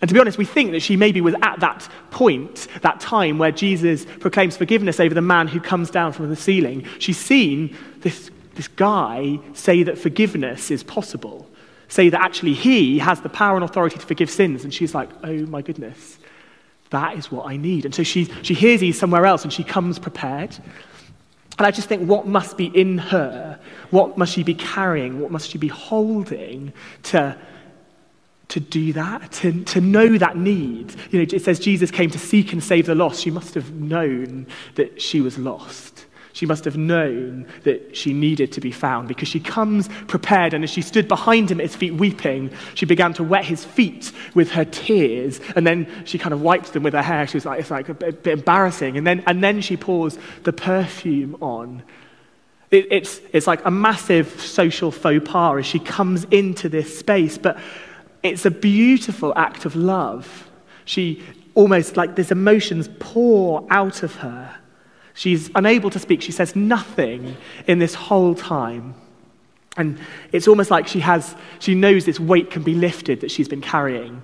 And 0.00 0.08
to 0.08 0.14
be 0.14 0.20
honest, 0.20 0.38
we 0.38 0.44
think 0.44 0.72
that 0.72 0.80
she 0.80 0.96
maybe 0.96 1.20
was 1.20 1.34
at 1.42 1.60
that 1.60 1.88
point, 2.10 2.68
that 2.82 3.00
time 3.00 3.38
where 3.38 3.50
Jesus 3.50 4.04
proclaims 4.20 4.56
forgiveness 4.56 5.00
over 5.00 5.14
the 5.14 5.22
man 5.22 5.48
who 5.48 5.60
comes 5.60 5.90
down 5.90 6.12
from 6.12 6.28
the 6.28 6.36
ceiling. 6.36 6.86
She's 6.98 7.18
seen 7.18 7.76
this, 8.00 8.30
this 8.54 8.68
guy 8.68 9.38
say 9.54 9.82
that 9.82 9.98
forgiveness 9.98 10.70
is 10.70 10.84
possible, 10.84 11.48
say 11.88 12.10
that 12.10 12.20
actually 12.20 12.54
he 12.54 12.98
has 12.98 13.20
the 13.22 13.28
power 13.28 13.56
and 13.56 13.64
authority 13.64 13.98
to 13.98 14.06
forgive 14.06 14.30
sins. 14.30 14.62
And 14.62 14.72
she's 14.72 14.94
like, 14.94 15.08
oh 15.24 15.46
my 15.46 15.62
goodness, 15.62 16.18
that 16.90 17.16
is 17.16 17.32
what 17.32 17.46
I 17.46 17.56
need. 17.56 17.84
And 17.84 17.94
so 17.94 18.02
she, 18.02 18.26
she 18.42 18.54
hears 18.54 18.80
he's 18.80 18.98
somewhere 18.98 19.26
else 19.26 19.42
and 19.42 19.52
she 19.52 19.64
comes 19.64 19.98
prepared. 19.98 20.56
And 21.58 21.66
I 21.66 21.72
just 21.72 21.88
think, 21.88 22.08
what 22.08 22.26
must 22.26 22.56
be 22.56 22.66
in 22.66 22.98
her? 22.98 23.58
What 23.90 24.16
must 24.16 24.32
she 24.32 24.44
be 24.44 24.54
carrying? 24.54 25.18
What 25.18 25.32
must 25.32 25.50
she 25.50 25.58
be 25.58 25.66
holding 25.66 26.72
to 27.04 27.36
to 28.48 28.60
do 28.60 28.92
that, 28.94 29.32
to, 29.32 29.64
to 29.64 29.80
know 29.80 30.16
that 30.18 30.36
need. 30.36 30.94
You 31.10 31.18
know, 31.18 31.26
it 31.30 31.42
says 31.42 31.58
Jesus 31.58 31.90
came 31.90 32.10
to 32.10 32.18
seek 32.18 32.52
and 32.52 32.64
save 32.64 32.86
the 32.86 32.94
lost. 32.94 33.20
She 33.22 33.30
must 33.30 33.54
have 33.54 33.72
known 33.72 34.46
that 34.76 35.00
she 35.00 35.20
was 35.20 35.38
lost. 35.38 36.06
She 36.32 36.46
must 36.46 36.64
have 36.66 36.76
known 36.76 37.46
that 37.64 37.96
she 37.96 38.12
needed 38.12 38.52
to 38.52 38.60
be 38.60 38.70
found 38.70 39.08
because 39.08 39.26
she 39.26 39.40
comes 39.40 39.88
prepared, 40.06 40.54
and 40.54 40.62
as 40.62 40.70
she 40.70 40.82
stood 40.82 41.08
behind 41.08 41.50
him 41.50 41.58
at 41.58 41.66
his 41.66 41.74
feet 41.74 41.94
weeping, 41.94 42.52
she 42.74 42.86
began 42.86 43.12
to 43.14 43.24
wet 43.24 43.44
his 43.44 43.64
feet 43.64 44.12
with 44.34 44.52
her 44.52 44.64
tears, 44.64 45.40
and 45.56 45.66
then 45.66 45.88
she 46.04 46.16
kind 46.16 46.32
of 46.32 46.40
wiped 46.40 46.74
them 46.74 46.84
with 46.84 46.94
her 46.94 47.02
hair. 47.02 47.26
She 47.26 47.36
was 47.36 47.44
like, 47.44 47.58
it's 47.58 47.72
like 47.72 47.88
a 47.88 47.94
bit, 47.94 48.24
embarrassing. 48.24 48.96
And 48.96 49.04
then, 49.04 49.24
and 49.26 49.42
then 49.42 49.60
she 49.60 49.76
pours 49.76 50.16
the 50.44 50.52
perfume 50.52 51.36
on. 51.40 51.82
It, 52.70 52.86
it's, 52.92 53.20
it's 53.32 53.48
like 53.48 53.64
a 53.64 53.70
massive 53.70 54.40
social 54.40 54.92
faux 54.92 55.28
pas 55.28 55.58
as 55.58 55.66
she 55.66 55.80
comes 55.80 56.22
into 56.30 56.68
this 56.68 56.98
space, 57.00 57.36
but 57.36 57.58
it's 58.22 58.44
a 58.46 58.50
beautiful 58.50 59.32
act 59.36 59.64
of 59.64 59.76
love. 59.76 60.50
She 60.84 61.22
almost 61.54 61.96
like 61.96 62.14
these 62.14 62.30
emotions 62.30 62.88
pour 62.98 63.66
out 63.70 64.02
of 64.02 64.14
her. 64.16 64.56
She's 65.14 65.50
unable 65.54 65.90
to 65.90 65.98
speak. 65.98 66.22
She 66.22 66.32
says 66.32 66.54
nothing 66.54 67.36
in 67.66 67.80
this 67.80 67.94
whole 67.94 68.34
time. 68.34 68.94
And 69.76 69.98
it's 70.32 70.48
almost 70.48 70.70
like 70.70 70.88
she 70.88 71.00
has, 71.00 71.34
she 71.58 71.74
knows 71.74 72.04
this 72.04 72.20
weight 72.20 72.50
can 72.50 72.62
be 72.62 72.74
lifted 72.74 73.20
that 73.20 73.30
she's 73.30 73.48
been 73.48 73.60
carrying. 73.60 74.22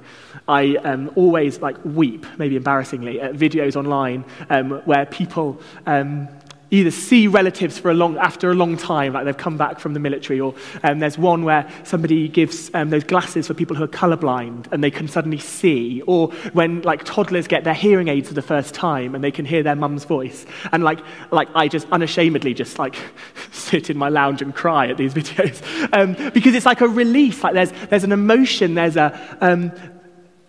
I 0.48 0.76
um, 0.76 1.10
always 1.14 1.60
like 1.60 1.76
weep, 1.84 2.26
maybe 2.38 2.56
embarrassingly, 2.56 3.20
at 3.20 3.34
videos 3.34 3.76
online 3.76 4.24
um, 4.50 4.82
where 4.84 5.06
people 5.06 5.60
um, 5.86 6.28
either 6.74 6.90
see 6.90 7.26
relatives 7.26 7.78
for 7.78 7.90
a 7.90 7.94
long, 7.94 8.16
after 8.18 8.50
a 8.50 8.54
long 8.54 8.76
time, 8.76 9.12
like 9.12 9.24
they've 9.24 9.36
come 9.36 9.56
back 9.56 9.78
from 9.78 9.94
the 9.94 10.00
military, 10.00 10.40
or 10.40 10.54
um, 10.82 10.98
there's 10.98 11.16
one 11.16 11.44
where 11.44 11.70
somebody 11.84 12.28
gives 12.28 12.70
um, 12.74 12.90
those 12.90 13.04
glasses 13.04 13.46
for 13.46 13.54
people 13.54 13.76
who 13.76 13.84
are 13.84 13.88
colorblind 13.88 14.70
and 14.72 14.82
they 14.82 14.90
can 14.90 15.08
suddenly 15.08 15.38
see, 15.38 16.02
or 16.02 16.28
when 16.52 16.82
like 16.82 17.04
toddlers 17.04 17.46
get 17.46 17.64
their 17.64 17.74
hearing 17.74 18.08
aids 18.08 18.28
for 18.28 18.34
the 18.34 18.42
first 18.42 18.74
time 18.74 19.14
and 19.14 19.22
they 19.22 19.30
can 19.30 19.44
hear 19.44 19.62
their 19.62 19.76
mum's 19.76 20.04
voice. 20.04 20.46
And 20.72 20.82
like, 20.82 21.00
like 21.30 21.48
I 21.54 21.68
just 21.68 21.88
unashamedly 21.90 22.54
just 22.54 22.78
like 22.78 22.96
sit 23.52 23.90
in 23.90 23.96
my 23.96 24.08
lounge 24.08 24.42
and 24.42 24.54
cry 24.54 24.88
at 24.88 24.96
these 24.96 25.14
videos 25.20 25.62
um, 25.92 26.32
because 26.32 26.54
it's 26.54 26.66
like 26.66 26.80
a 26.80 26.88
release. 26.88 27.42
Like 27.42 27.54
there's, 27.54 27.72
there's 27.88 28.04
an 28.04 28.12
emotion, 28.12 28.74
there's 28.74 28.96
a, 28.96 29.36
um, 29.40 29.72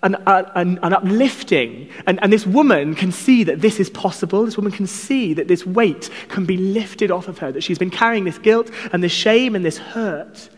an, 0.05 0.15
an, 0.27 0.79
an 0.83 0.93
uplifting. 0.93 1.89
And, 2.05 2.21
and 2.21 2.31
this 2.31 2.45
woman 2.45 2.93
can 2.93 3.11
see 3.11 3.43
that 3.43 3.61
this 3.61 3.79
is 3.79 3.89
possible. 3.89 4.45
This 4.45 4.55
woman 4.55 4.71
can 4.71 4.85
see 4.85 5.33
that 5.33 5.47
this 5.47 5.65
weight 5.65 6.09
can 6.29 6.45
be 6.45 6.57
lifted 6.57 7.09
off 7.09 7.27
of 7.27 7.39
her, 7.39 7.51
that 7.51 7.63
she's 7.63 7.79
been 7.79 7.89
carrying 7.89 8.23
this 8.23 8.37
guilt 8.37 8.69
and 8.93 9.03
this 9.03 9.11
shame 9.11 9.55
and 9.55 9.65
this 9.65 9.77
hurt. 9.79 10.49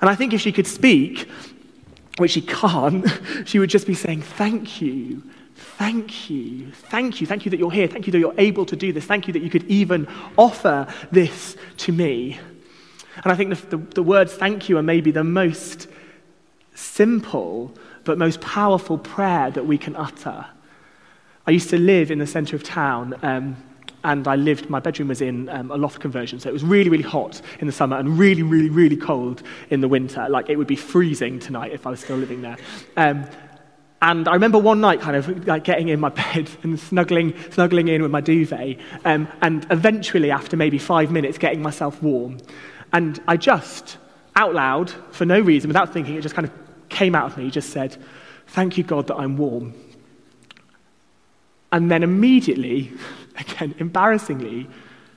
And 0.00 0.08
I 0.08 0.14
think 0.14 0.32
if 0.32 0.40
she 0.40 0.52
could 0.52 0.68
speak, 0.68 1.28
which 2.18 2.30
she 2.30 2.42
can't, 2.42 3.06
she 3.44 3.58
would 3.58 3.70
just 3.70 3.86
be 3.86 3.94
saying, 3.94 4.22
Thank 4.22 4.80
you. 4.80 5.22
Thank 5.54 6.30
you. 6.30 6.70
Thank 6.70 7.20
you. 7.20 7.26
Thank 7.26 7.44
you 7.44 7.50
that 7.50 7.58
you're 7.58 7.70
here. 7.70 7.88
Thank 7.88 8.06
you 8.06 8.12
that 8.12 8.18
you're 8.18 8.34
able 8.38 8.64
to 8.66 8.76
do 8.76 8.92
this. 8.92 9.04
Thank 9.04 9.26
you 9.26 9.32
that 9.32 9.42
you 9.42 9.50
could 9.50 9.64
even 9.64 10.06
offer 10.36 10.86
this 11.10 11.56
to 11.78 11.92
me. 11.92 12.38
And 13.16 13.32
I 13.32 13.34
think 13.34 13.50
the, 13.50 13.76
the, 13.76 13.84
the 13.94 14.02
words 14.02 14.32
thank 14.32 14.68
you 14.68 14.78
are 14.78 14.82
maybe 14.82 15.10
the 15.10 15.24
most 15.24 15.88
simple 16.74 17.74
but 18.04 18.18
most 18.18 18.40
powerful 18.40 18.98
prayer 18.98 19.50
that 19.50 19.66
we 19.66 19.78
can 19.78 19.96
utter. 19.96 20.46
I 21.46 21.50
used 21.50 21.70
to 21.70 21.78
live 21.78 22.10
in 22.10 22.18
the 22.18 22.26
centre 22.26 22.56
of 22.56 22.62
town. 22.62 23.14
Um, 23.22 23.56
and 24.04 24.26
I 24.26 24.36
lived, 24.36 24.68
my 24.68 24.80
bedroom 24.80 25.08
was 25.08 25.20
in 25.20 25.48
um, 25.48 25.70
a 25.70 25.76
loft 25.76 26.00
conversion, 26.00 26.40
so 26.40 26.48
it 26.48 26.52
was 26.52 26.64
really, 26.64 26.90
really 26.90 27.04
hot 27.04 27.40
in 27.60 27.66
the 27.66 27.72
summer 27.72 27.96
and 27.96 28.18
really, 28.18 28.42
really, 28.42 28.68
really 28.68 28.96
cold 28.96 29.42
in 29.70 29.80
the 29.80 29.88
winter. 29.88 30.26
Like 30.28 30.50
it 30.50 30.56
would 30.56 30.66
be 30.66 30.76
freezing 30.76 31.38
tonight 31.38 31.72
if 31.72 31.86
I 31.86 31.90
was 31.90 32.00
still 32.00 32.16
living 32.16 32.42
there. 32.42 32.56
Um, 32.96 33.26
and 34.00 34.26
I 34.26 34.32
remember 34.32 34.58
one 34.58 34.80
night 34.80 35.00
kind 35.00 35.14
of 35.14 35.46
like 35.46 35.62
getting 35.62 35.88
in 35.88 36.00
my 36.00 36.08
bed 36.34 36.50
and 36.64 36.78
snuggling, 36.78 37.34
snuggling 37.52 37.88
in 37.88 38.02
with 38.02 38.10
my 38.10 38.20
duvet, 38.20 38.78
um, 39.04 39.28
and 39.40 39.66
eventually, 39.70 40.30
after 40.30 40.56
maybe 40.56 40.78
five 40.78 41.12
minutes, 41.12 41.38
getting 41.38 41.62
myself 41.62 42.02
warm. 42.02 42.38
And 42.92 43.20
I 43.28 43.36
just, 43.36 43.98
out 44.34 44.52
loud, 44.54 44.90
for 45.12 45.24
no 45.24 45.38
reason, 45.38 45.68
without 45.68 45.92
thinking, 45.92 46.16
it 46.16 46.22
just 46.22 46.34
kind 46.34 46.48
of 46.48 46.52
came 46.92 47.14
out 47.14 47.26
of 47.26 47.36
me, 47.36 47.50
just 47.50 47.70
said, 47.70 47.96
Thank 48.48 48.76
you, 48.76 48.84
God, 48.84 49.06
that 49.06 49.16
I'm 49.16 49.36
warm. 49.36 49.74
And 51.72 51.90
then 51.90 52.02
immediately, 52.02 52.92
again, 53.38 53.74
embarrassingly, 53.78 54.68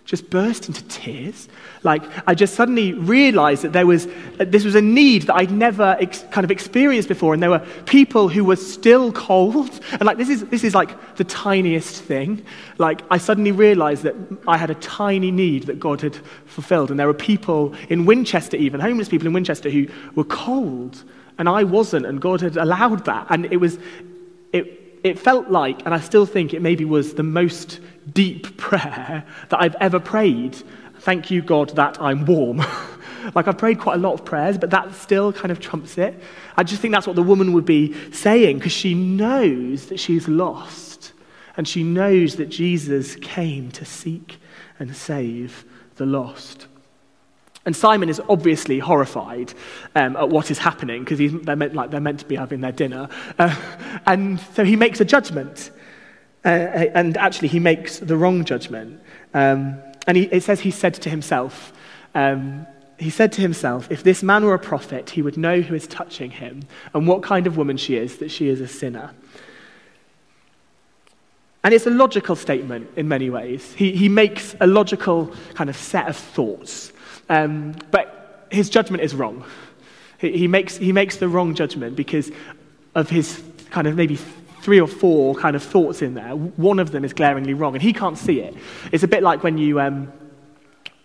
just 0.06 0.30
burst 0.30 0.68
into 0.68 0.84
tears. 0.86 1.50
Like, 1.82 2.04
I 2.28 2.36
just 2.36 2.54
suddenly 2.54 2.94
realized 2.94 3.64
that 3.64 3.74
there 3.74 3.88
was, 3.88 4.08
this 4.38 4.64
was 4.64 4.76
a 4.76 4.82
need 4.82 5.24
that 5.24 5.36
I'd 5.36 5.52
never 5.52 5.98
ex- 6.00 6.24
kind 6.30 6.46
of 6.46 6.52
experienced 6.52 7.10
before. 7.10 7.34
And 7.34 7.42
there 7.42 7.50
were 7.50 7.66
people 7.86 8.30
who 8.30 8.46
were 8.46 8.56
still 8.56 9.12
cold. 9.28 9.80
And, 9.92 10.04
like, 10.04 10.18
this 10.18 10.30
is, 10.30 10.46
this 10.46 10.64
is 10.64 10.76
like 10.76 11.16
the 11.16 11.24
tiniest 11.24 12.04
thing. 12.04 12.46
Like, 12.78 13.02
I 13.10 13.18
suddenly 13.18 13.52
realized 13.52 14.04
that 14.04 14.16
I 14.48 14.58
had 14.58 14.70
a 14.70 14.76
tiny 14.76 15.32
need 15.32 15.64
that 15.64 15.80
God 15.80 16.02
had 16.02 16.16
fulfilled. 16.46 16.92
And 16.92 17.00
there 17.00 17.08
were 17.08 17.14
people 17.14 17.74
in 17.90 18.06
Winchester, 18.06 18.58
even, 18.58 18.80
homeless 18.80 19.10
people 19.10 19.28
in 19.28 19.34
Winchester, 19.34 19.72
who 19.72 19.88
were 20.14 20.24
cold 20.24 21.04
and 21.38 21.50
I 21.50 21.64
wasn't, 21.64 22.06
and 22.06 22.22
God 22.22 22.42
had 22.42 22.58
allowed 22.58 23.06
that. 23.06 23.28
And 23.30 23.46
it 23.52 23.58
was, 23.58 23.78
it, 24.54 25.00
it 25.04 25.20
felt 25.20 25.50
like, 25.50 25.86
and 25.86 25.94
I 25.94 26.00
still 26.00 26.26
think 26.26 26.54
it 26.54 26.62
maybe 26.62 26.86
was 26.86 27.14
the 27.14 27.24
most 27.24 27.80
deep 28.12 28.58
prayer 28.58 29.26
that 29.50 29.62
I've 29.62 29.76
ever 29.76 30.00
prayed. 30.00 30.56
Thank 31.00 31.30
you, 31.30 31.42
God, 31.42 31.70
that 31.76 32.02
I'm 32.02 32.26
warm. 32.26 32.64
like 33.36 33.48
I've 33.48 33.58
prayed 33.58 33.80
quite 33.80 33.96
a 33.96 34.00
lot 34.00 34.14
of 34.14 34.26
prayers, 34.26 34.58
but 34.58 34.70
that 34.72 34.94
still 34.96 35.34
kind 35.34 35.52
of 35.52 35.60
trumps 35.60 35.98
it. 35.98 36.22
I 36.58 36.64
just 36.64 36.82
think 36.82 36.94
that's 36.94 37.08
what 37.08 37.16
the 37.16 37.24
woman 37.24 37.54
would 37.54 37.66
be 37.66 37.94
saying 38.12 38.58
because 38.58 38.72
she 38.72 38.94
knows 38.94 39.88
that 39.88 40.00
she's 40.00 40.28
lost. 40.28 41.14
And 41.58 41.68
she 41.68 41.84
knows 41.84 42.36
that 42.36 42.48
Jesus 42.48 43.16
came 43.16 43.72
to 43.72 43.86
seek 43.86 44.40
and 44.78 44.96
save 44.96 45.64
the 45.96 46.06
lost. 46.06 46.68
And 47.66 47.76
Simon 47.76 48.10
is 48.10 48.22
obviously 48.30 48.80
horrified 48.80 49.54
um, 49.96 50.16
at 50.16 50.30
what 50.30 50.52
is 50.52 50.60
happening 50.60 51.04
because 51.04 51.20
they're 51.44 51.56
meant, 51.56 51.74
like, 51.74 51.90
they're 51.90 52.00
meant 52.00 52.20
to 52.20 52.26
be 52.26 52.36
having 52.36 52.62
their 52.62 52.72
dinner. 52.72 53.10
Uh, 53.40 53.56
and 54.06 54.40
so 54.54 54.64
he 54.64 54.76
makes 54.76 55.02
a 55.02 55.06
judgment. 55.06 55.72
Uh, 56.44 56.50
and 56.94 57.18
actually, 57.18 57.48
he 57.48 57.60
makes 57.60 57.98
the 57.98 58.16
wrong 58.16 58.46
judgment. 58.46 59.02
Um, 59.34 59.82
and 60.06 60.16
he, 60.16 60.24
it 60.26 60.44
says 60.44 60.60
he 60.60 60.70
said 60.70 60.94
to 60.96 61.10
himself, 61.10 61.74
um, 62.14 62.68
he 62.98 63.10
said 63.10 63.32
to 63.34 63.42
himself, 63.42 63.92
if 63.92 64.04
this 64.04 64.24
man 64.24 64.46
were 64.46 64.54
a 64.54 64.60
prophet, 64.60 65.10
he 65.10 65.22
would 65.22 65.38
know 65.38 65.62
who 65.62 65.76
is 65.76 65.88
touching 65.88 66.32
him 66.32 66.62
and 66.94 67.08
what 67.08 67.24
kind 67.24 67.48
of 67.48 67.58
woman 67.58 67.78
she 67.78 67.98
is, 67.98 68.18
that 68.18 68.32
she 68.32 68.48
is 68.48 68.62
a 68.62 68.68
sinner. 68.68 69.12
And 71.66 71.74
it's 71.74 71.88
a 71.88 71.90
logical 71.90 72.36
statement 72.36 72.92
in 72.96 73.08
many 73.08 73.32
ways. 73.32 73.74
He, 73.74 73.92
he 73.94 74.08
makes 74.08 74.56
a 74.62 74.68
logical 74.68 75.34
kind 75.56 75.68
of 75.68 75.76
set 75.76 76.08
of 76.08 76.16
thoughts. 76.16 76.94
Um, 77.28 77.76
but 77.90 78.48
his 78.52 78.70
judgment 78.70 79.02
is 79.02 79.16
wrong. 79.16 79.44
He, 80.20 80.38
he, 80.38 80.48
makes, 80.48 80.78
he 80.78 80.92
makes 80.92 81.18
the 81.18 81.28
wrong 81.28 81.56
judgment 81.56 81.96
because 81.96 82.32
of 82.94 83.10
his 83.10 83.42
kind 83.72 83.88
of 83.88 83.96
maybe 83.96 84.16
three 84.62 84.80
or 84.80 84.88
four 84.88 85.34
kind 85.34 85.56
of 85.56 85.64
thoughts 85.64 86.04
in 86.04 86.14
there. 86.14 86.36
One 86.36 86.78
of 86.78 86.92
them 86.92 87.04
is 87.04 87.14
glaringly 87.14 87.56
wrong, 87.56 87.74
and 87.74 87.82
he 87.82 87.94
can't 87.94 88.18
see 88.18 88.42
it. 88.42 88.56
It's 88.92 89.04
a 89.04 89.08
bit 89.08 89.24
like 89.24 89.42
when 89.42 89.58
you 89.58 89.82
um, 89.82 90.14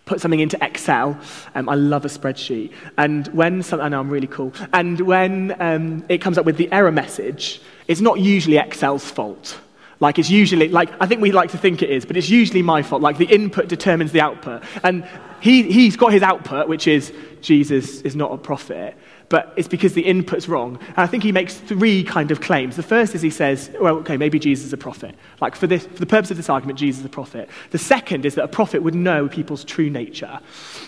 put 0.05 0.21
something 0.21 0.41
into 0.41 0.63
Excel. 0.63 1.19
Um, 1.55 1.69
I 1.69 1.73
love 1.73 2.05
a 2.05 2.07
spreadsheet. 2.07 2.71
And 2.99 3.27
when 3.29 3.63
some, 3.63 3.81
I 3.81 3.89
know 3.89 3.99
I'm 3.99 4.11
really 4.11 4.27
cool. 4.27 4.53
And 4.73 5.01
when 5.01 5.59
um, 5.59 6.05
it 6.07 6.19
comes 6.19 6.37
up 6.37 6.45
with 6.45 6.57
the 6.57 6.71
error 6.71 6.91
message, 6.91 7.63
it's 7.87 7.99
not 7.99 8.19
usually 8.19 8.59
Excel's 8.59 9.09
fault. 9.09 9.59
Like 10.01 10.17
it's 10.17 10.31
usually, 10.31 10.67
like 10.67 10.89
I 10.99 11.05
think 11.05 11.21
we 11.21 11.31
like 11.31 11.51
to 11.51 11.59
think 11.59 11.81
it 11.83 11.91
is, 11.91 12.05
but 12.05 12.17
it's 12.17 12.29
usually 12.29 12.63
my 12.63 12.81
fault. 12.81 13.03
Like 13.03 13.17
the 13.17 13.25
input 13.25 13.67
determines 13.67 14.11
the 14.11 14.19
output. 14.19 14.63
And 14.83 15.07
he, 15.39 15.61
he's 15.71 15.95
got 15.95 16.11
his 16.11 16.23
output, 16.23 16.67
which 16.67 16.87
is 16.87 17.13
Jesus 17.41 18.01
is 18.01 18.15
not 18.15 18.31
a 18.31 18.37
prophet, 18.37 18.97
but 19.29 19.53
it's 19.55 19.67
because 19.67 19.93
the 19.93 20.01
input's 20.01 20.49
wrong. 20.49 20.77
And 20.87 20.97
I 20.97 21.05
think 21.05 21.21
he 21.21 21.31
makes 21.31 21.55
three 21.55 22.03
kind 22.03 22.31
of 22.31 22.41
claims. 22.41 22.75
The 22.75 22.83
first 22.83 23.13
is 23.13 23.21
he 23.21 23.29
says, 23.29 23.69
well, 23.79 23.97
okay, 23.97 24.17
maybe 24.17 24.39
Jesus 24.39 24.65
is 24.65 24.73
a 24.73 24.77
prophet. 24.77 25.15
Like 25.39 25.55
for, 25.55 25.67
this, 25.67 25.85
for 25.85 25.99
the 25.99 26.07
purpose 26.07 26.31
of 26.31 26.37
this 26.37 26.49
argument, 26.49 26.79
Jesus 26.79 27.01
is 27.01 27.05
a 27.05 27.09
prophet. 27.09 27.47
The 27.69 27.77
second 27.77 28.25
is 28.25 28.33
that 28.35 28.43
a 28.43 28.47
prophet 28.47 28.81
would 28.81 28.95
know 28.95 29.29
people's 29.29 29.63
true 29.63 29.89
nature. 29.89 30.39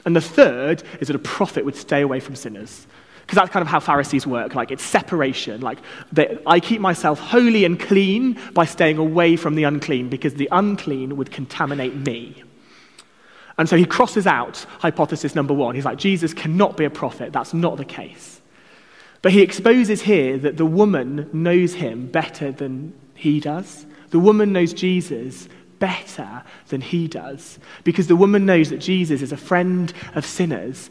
And 0.06 0.16
the 0.16 0.22
third 0.22 0.82
is 1.00 1.08
that 1.08 1.16
a 1.16 1.20
prophet 1.20 1.64
would 1.66 1.76
stay 1.76 2.02
away 2.02 2.20
from 2.20 2.36
sinners. 2.36 2.88
Because 3.24 3.38
that's 3.38 3.52
kind 3.52 3.62
of 3.62 3.68
how 3.68 3.80
Pharisees 3.80 4.28
work. 4.28 4.54
Like 4.54 4.70
it's 4.70 4.84
separation. 4.84 5.62
Like 5.62 5.80
they, 6.12 6.38
I 6.46 6.60
keep 6.60 6.82
myself 6.82 7.20
holy 7.20 7.66
and 7.66 7.80
clean 7.80 8.38
by 8.54 8.66
staying 8.66 8.98
away 8.98 9.36
from 9.36 9.56
the 9.56 9.64
unclean 9.64 10.10
because 10.10 10.36
the 10.36 10.50
unclean 10.52 11.18
would 11.18 11.32
contaminate 11.32 11.96
me. 11.96 12.44
And 13.58 13.70
so 13.70 13.78
he 13.78 13.86
crosses 13.86 14.28
out 14.28 14.66
hypothesis 14.80 15.36
number 15.36 15.54
one. 15.54 15.76
He's 15.76 15.86
like, 15.86 15.98
Jesus 15.98 16.34
cannot 16.34 16.76
be 16.76 16.86
a 16.86 16.90
prophet. 16.90 17.32
That's 17.32 17.54
not 17.54 17.78
the 17.78 17.86
case. 17.86 18.42
But 19.22 19.32
he 19.32 19.42
exposes 19.42 20.02
here 20.02 20.38
that 20.40 20.58
the 20.58 20.66
woman 20.66 21.30
knows 21.32 21.74
him 21.74 22.08
better 22.08 22.52
than 22.52 22.94
he 23.16 23.40
does. 23.40 23.86
The 24.10 24.20
woman 24.20 24.52
knows 24.52 24.74
Jesus 24.74 25.48
better 25.80 26.44
than 26.70 26.82
he 26.82 27.08
does 27.08 27.60
because 27.84 28.08
the 28.08 28.16
woman 28.16 28.46
knows 28.46 28.70
that 28.70 28.78
Jesus 28.78 29.22
is 29.22 29.32
a 29.32 29.38
friend 29.38 29.94
of 30.16 30.26
sinners. 30.26 30.90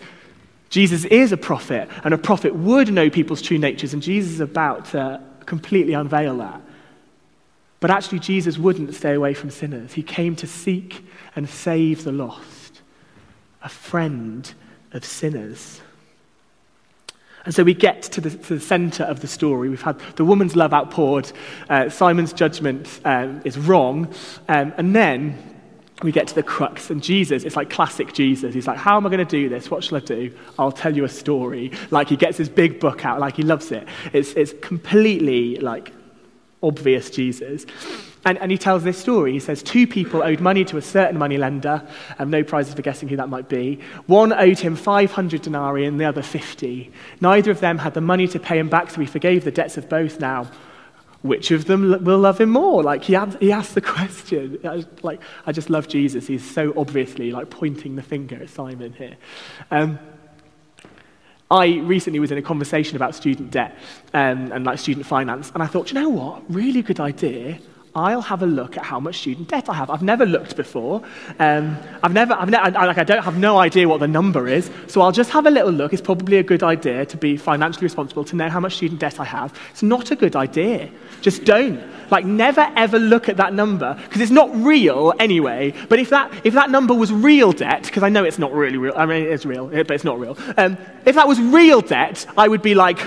Jesus 0.72 1.04
is 1.04 1.32
a 1.32 1.36
prophet, 1.36 1.86
and 2.02 2.14
a 2.14 2.18
prophet 2.18 2.54
would 2.54 2.90
know 2.90 3.10
people's 3.10 3.42
true 3.42 3.58
natures, 3.58 3.92
and 3.92 4.02
Jesus 4.02 4.32
is 4.32 4.40
about 4.40 4.86
to 4.86 5.20
completely 5.44 5.92
unveil 5.92 6.38
that. 6.38 6.62
But 7.78 7.90
actually, 7.90 8.20
Jesus 8.20 8.56
wouldn't 8.56 8.94
stay 8.94 9.12
away 9.12 9.34
from 9.34 9.50
sinners. 9.50 9.92
He 9.92 10.02
came 10.02 10.34
to 10.36 10.46
seek 10.46 11.04
and 11.36 11.46
save 11.46 12.04
the 12.04 12.12
lost, 12.12 12.80
a 13.62 13.68
friend 13.68 14.50
of 14.92 15.04
sinners. 15.04 15.82
And 17.44 17.54
so 17.54 17.64
we 17.64 17.74
get 17.74 18.00
to 18.04 18.22
the, 18.22 18.30
to 18.30 18.54
the 18.54 18.60
center 18.60 19.04
of 19.04 19.20
the 19.20 19.28
story. 19.28 19.68
We've 19.68 19.82
had 19.82 19.98
the 20.16 20.24
woman's 20.24 20.56
love 20.56 20.72
outpoured, 20.72 21.30
uh, 21.68 21.90
Simon's 21.90 22.32
judgment 22.32 22.98
um, 23.04 23.42
is 23.44 23.58
wrong, 23.58 24.10
um, 24.48 24.72
and 24.78 24.96
then 24.96 25.51
we 26.02 26.12
get 26.12 26.28
to 26.28 26.34
the 26.34 26.42
crux. 26.42 26.90
And 26.90 27.02
Jesus, 27.02 27.44
it's 27.44 27.56
like 27.56 27.70
classic 27.70 28.12
Jesus. 28.12 28.54
He's 28.54 28.66
like, 28.66 28.78
How 28.78 28.96
am 28.96 29.06
I 29.06 29.10
going 29.10 29.24
to 29.24 29.24
do 29.24 29.48
this? 29.48 29.70
What 29.70 29.84
shall 29.84 29.98
I 29.98 30.00
do? 30.00 30.32
I'll 30.58 30.72
tell 30.72 30.94
you 30.94 31.04
a 31.04 31.08
story. 31.08 31.72
Like 31.90 32.08
he 32.08 32.16
gets 32.16 32.38
his 32.38 32.48
big 32.48 32.80
book 32.80 33.04
out, 33.04 33.20
like 33.20 33.36
he 33.36 33.42
loves 33.42 33.72
it. 33.72 33.86
It's, 34.12 34.32
it's 34.32 34.52
completely 34.60 35.56
like 35.56 35.92
obvious 36.62 37.10
Jesus. 37.10 37.66
And, 38.24 38.38
and 38.38 38.52
he 38.52 38.58
tells 38.58 38.84
this 38.84 38.98
story. 38.98 39.32
He 39.32 39.40
says, 39.40 39.62
Two 39.62 39.86
people 39.86 40.22
owed 40.22 40.40
money 40.40 40.64
to 40.66 40.76
a 40.76 40.82
certain 40.82 41.18
money 41.18 41.38
lender. 41.38 41.86
Um, 42.18 42.30
no 42.30 42.44
prizes 42.44 42.74
for 42.74 42.82
guessing 42.82 43.08
who 43.08 43.16
that 43.16 43.28
might 43.28 43.48
be. 43.48 43.80
One 44.06 44.32
owed 44.32 44.58
him 44.58 44.76
500 44.76 45.42
denarii 45.42 45.86
and 45.86 46.00
the 46.00 46.04
other 46.04 46.22
50. 46.22 46.92
Neither 47.20 47.50
of 47.50 47.60
them 47.60 47.78
had 47.78 47.94
the 47.94 48.00
money 48.00 48.28
to 48.28 48.38
pay 48.38 48.58
him 48.58 48.68
back, 48.68 48.90
so 48.90 49.00
he 49.00 49.06
forgave 49.06 49.44
the 49.44 49.50
debts 49.50 49.76
of 49.76 49.88
both. 49.88 50.20
Now, 50.20 50.48
which 51.22 51.50
of 51.50 51.64
them 51.64 52.04
will 52.04 52.18
love 52.18 52.40
him 52.40 52.50
more? 52.50 52.82
Like 52.82 53.04
he, 53.04 53.14
had, 53.14 53.36
he 53.40 53.52
asked 53.52 53.74
the 53.74 53.80
question. 53.96 54.58
I, 54.64 54.84
like 55.02 55.20
I 55.46 55.52
just 55.52 55.70
love 55.70 55.88
Jesus. 55.88 56.26
He's 56.26 56.48
so 56.48 56.72
obviously 56.76 57.30
like 57.30 57.50
pointing 57.50 57.96
the 57.96 58.02
finger 58.02 58.36
at 58.36 58.50
Simon 58.50 58.92
here. 58.92 59.16
Um, 59.70 59.98
I 61.50 61.76
recently 61.80 62.18
was 62.18 62.32
in 62.32 62.38
a 62.38 62.42
conversation 62.42 62.96
about 62.96 63.14
student 63.14 63.50
debt 63.50 63.76
um, 64.14 64.50
and 64.52 64.64
like 64.64 64.78
student 64.78 65.04
finance, 65.04 65.50
and 65.52 65.62
I 65.62 65.66
thought, 65.66 65.92
you 65.92 66.00
know 66.00 66.08
what? 66.08 66.42
Really 66.48 66.80
good 66.80 66.98
idea. 66.98 67.58
I'll 67.94 68.22
have 68.22 68.42
a 68.42 68.46
look 68.46 68.78
at 68.78 68.84
how 68.84 68.98
much 68.98 69.18
student 69.18 69.48
debt 69.48 69.68
I 69.68 69.74
have. 69.74 69.90
I've 69.90 70.02
never 70.02 70.24
looked 70.24 70.56
before. 70.56 71.02
Um, 71.38 71.76
I've 72.02 72.14
never, 72.14 72.32
I've 72.32 72.48
ne- 72.48 72.56
I, 72.56 72.86
like, 72.86 72.96
I 72.96 73.04
don't 73.04 73.22
have 73.22 73.36
no 73.36 73.58
idea 73.58 73.86
what 73.86 74.00
the 74.00 74.08
number 74.08 74.48
is, 74.48 74.70
so 74.86 75.02
I'll 75.02 75.12
just 75.12 75.30
have 75.30 75.44
a 75.44 75.50
little 75.50 75.70
look. 75.70 75.92
It's 75.92 76.00
probably 76.00 76.38
a 76.38 76.42
good 76.42 76.62
idea 76.62 77.04
to 77.04 77.16
be 77.18 77.36
financially 77.36 77.84
responsible 77.84 78.24
to 78.24 78.36
know 78.36 78.48
how 78.48 78.60
much 78.60 78.76
student 78.76 79.00
debt 79.00 79.20
I 79.20 79.24
have. 79.24 79.58
It's 79.72 79.82
not 79.82 80.10
a 80.10 80.16
good 80.16 80.36
idea. 80.36 80.88
Just 81.20 81.44
don't. 81.44 81.82
Like, 82.10 82.24
never 82.24 82.66
ever 82.76 82.98
look 82.98 83.28
at 83.28 83.36
that 83.36 83.52
number 83.52 83.94
because 84.04 84.22
it's 84.22 84.30
not 84.30 84.50
real 84.54 85.12
anyway. 85.18 85.74
But 85.90 85.98
if 85.98 86.08
that, 86.10 86.32
if 86.44 86.54
that 86.54 86.70
number 86.70 86.94
was 86.94 87.12
real 87.12 87.52
debt, 87.52 87.82
because 87.82 88.02
I 88.02 88.08
know 88.08 88.24
it's 88.24 88.38
not 88.38 88.54
really 88.54 88.78
real, 88.78 88.94
I 88.96 89.04
mean, 89.04 89.24
it's 89.24 89.44
real, 89.44 89.66
but 89.66 89.90
it's 89.90 90.04
not 90.04 90.18
real. 90.18 90.38
Um, 90.56 90.78
if 91.04 91.14
that 91.16 91.28
was 91.28 91.38
real 91.38 91.82
debt, 91.82 92.26
I 92.38 92.48
would 92.48 92.62
be 92.62 92.74
like, 92.74 93.00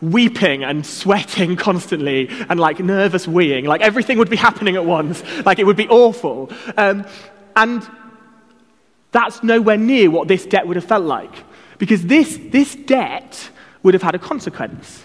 weeping 0.00 0.64
and 0.64 0.84
sweating 0.84 1.56
constantly 1.68 2.28
and 2.48 2.58
like 2.58 2.78
nervous 2.80 3.26
weeing. 3.26 3.66
Like 3.66 3.80
everything 3.80 4.18
would 4.18 4.30
be 4.30 4.36
happening 4.36 4.76
at 4.76 4.84
once. 4.84 5.22
Like 5.44 5.58
it 5.58 5.64
would 5.64 5.76
be 5.76 5.88
awful. 5.88 6.50
Um, 6.76 7.06
and 7.56 7.88
that's 9.12 9.42
nowhere 9.42 9.76
near 9.76 10.10
what 10.10 10.28
this 10.28 10.44
debt 10.44 10.66
would 10.66 10.76
have 10.76 10.84
felt 10.84 11.04
like. 11.04 11.32
Because 11.78 12.06
this, 12.06 12.38
this 12.50 12.74
debt 12.74 13.50
would 13.82 13.94
have 13.94 14.02
had 14.02 14.14
a 14.14 14.18
consequence. 14.18 15.04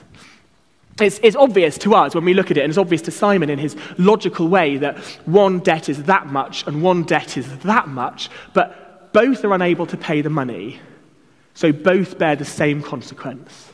It's, 1.00 1.20
it's, 1.24 1.36
obvious 1.36 1.78
to 1.80 1.96
us 1.96 2.14
when 2.14 2.26
we 2.26 2.34
look 2.34 2.52
at 2.52 2.58
it, 2.58 2.62
and 2.62 2.70
it's 2.70 2.78
obvious 2.78 3.02
to 3.04 3.12
Simon 3.12 3.50
in 3.50 3.58
his 3.58 3.76
logical 3.98 4.48
way 4.50 4.78
that 4.78 4.98
one 5.26 5.60
debt 5.60 5.88
is 5.88 6.04
that 6.04 6.28
much 6.28 6.68
and 6.68 6.82
one 6.82 7.04
debt 7.04 7.38
is 7.38 7.60
that 7.60 7.88
much, 7.88 8.30
but 8.54 9.14
both 9.14 9.44
are 9.46 9.54
unable 9.54 9.86
to 9.86 9.98
pay 9.98 10.22
the 10.22 10.30
money, 10.30 10.80
so 11.54 11.72
both 11.72 12.18
bear 12.18 12.36
the 12.36 12.46
same 12.46 12.82
consequence. 12.82 13.69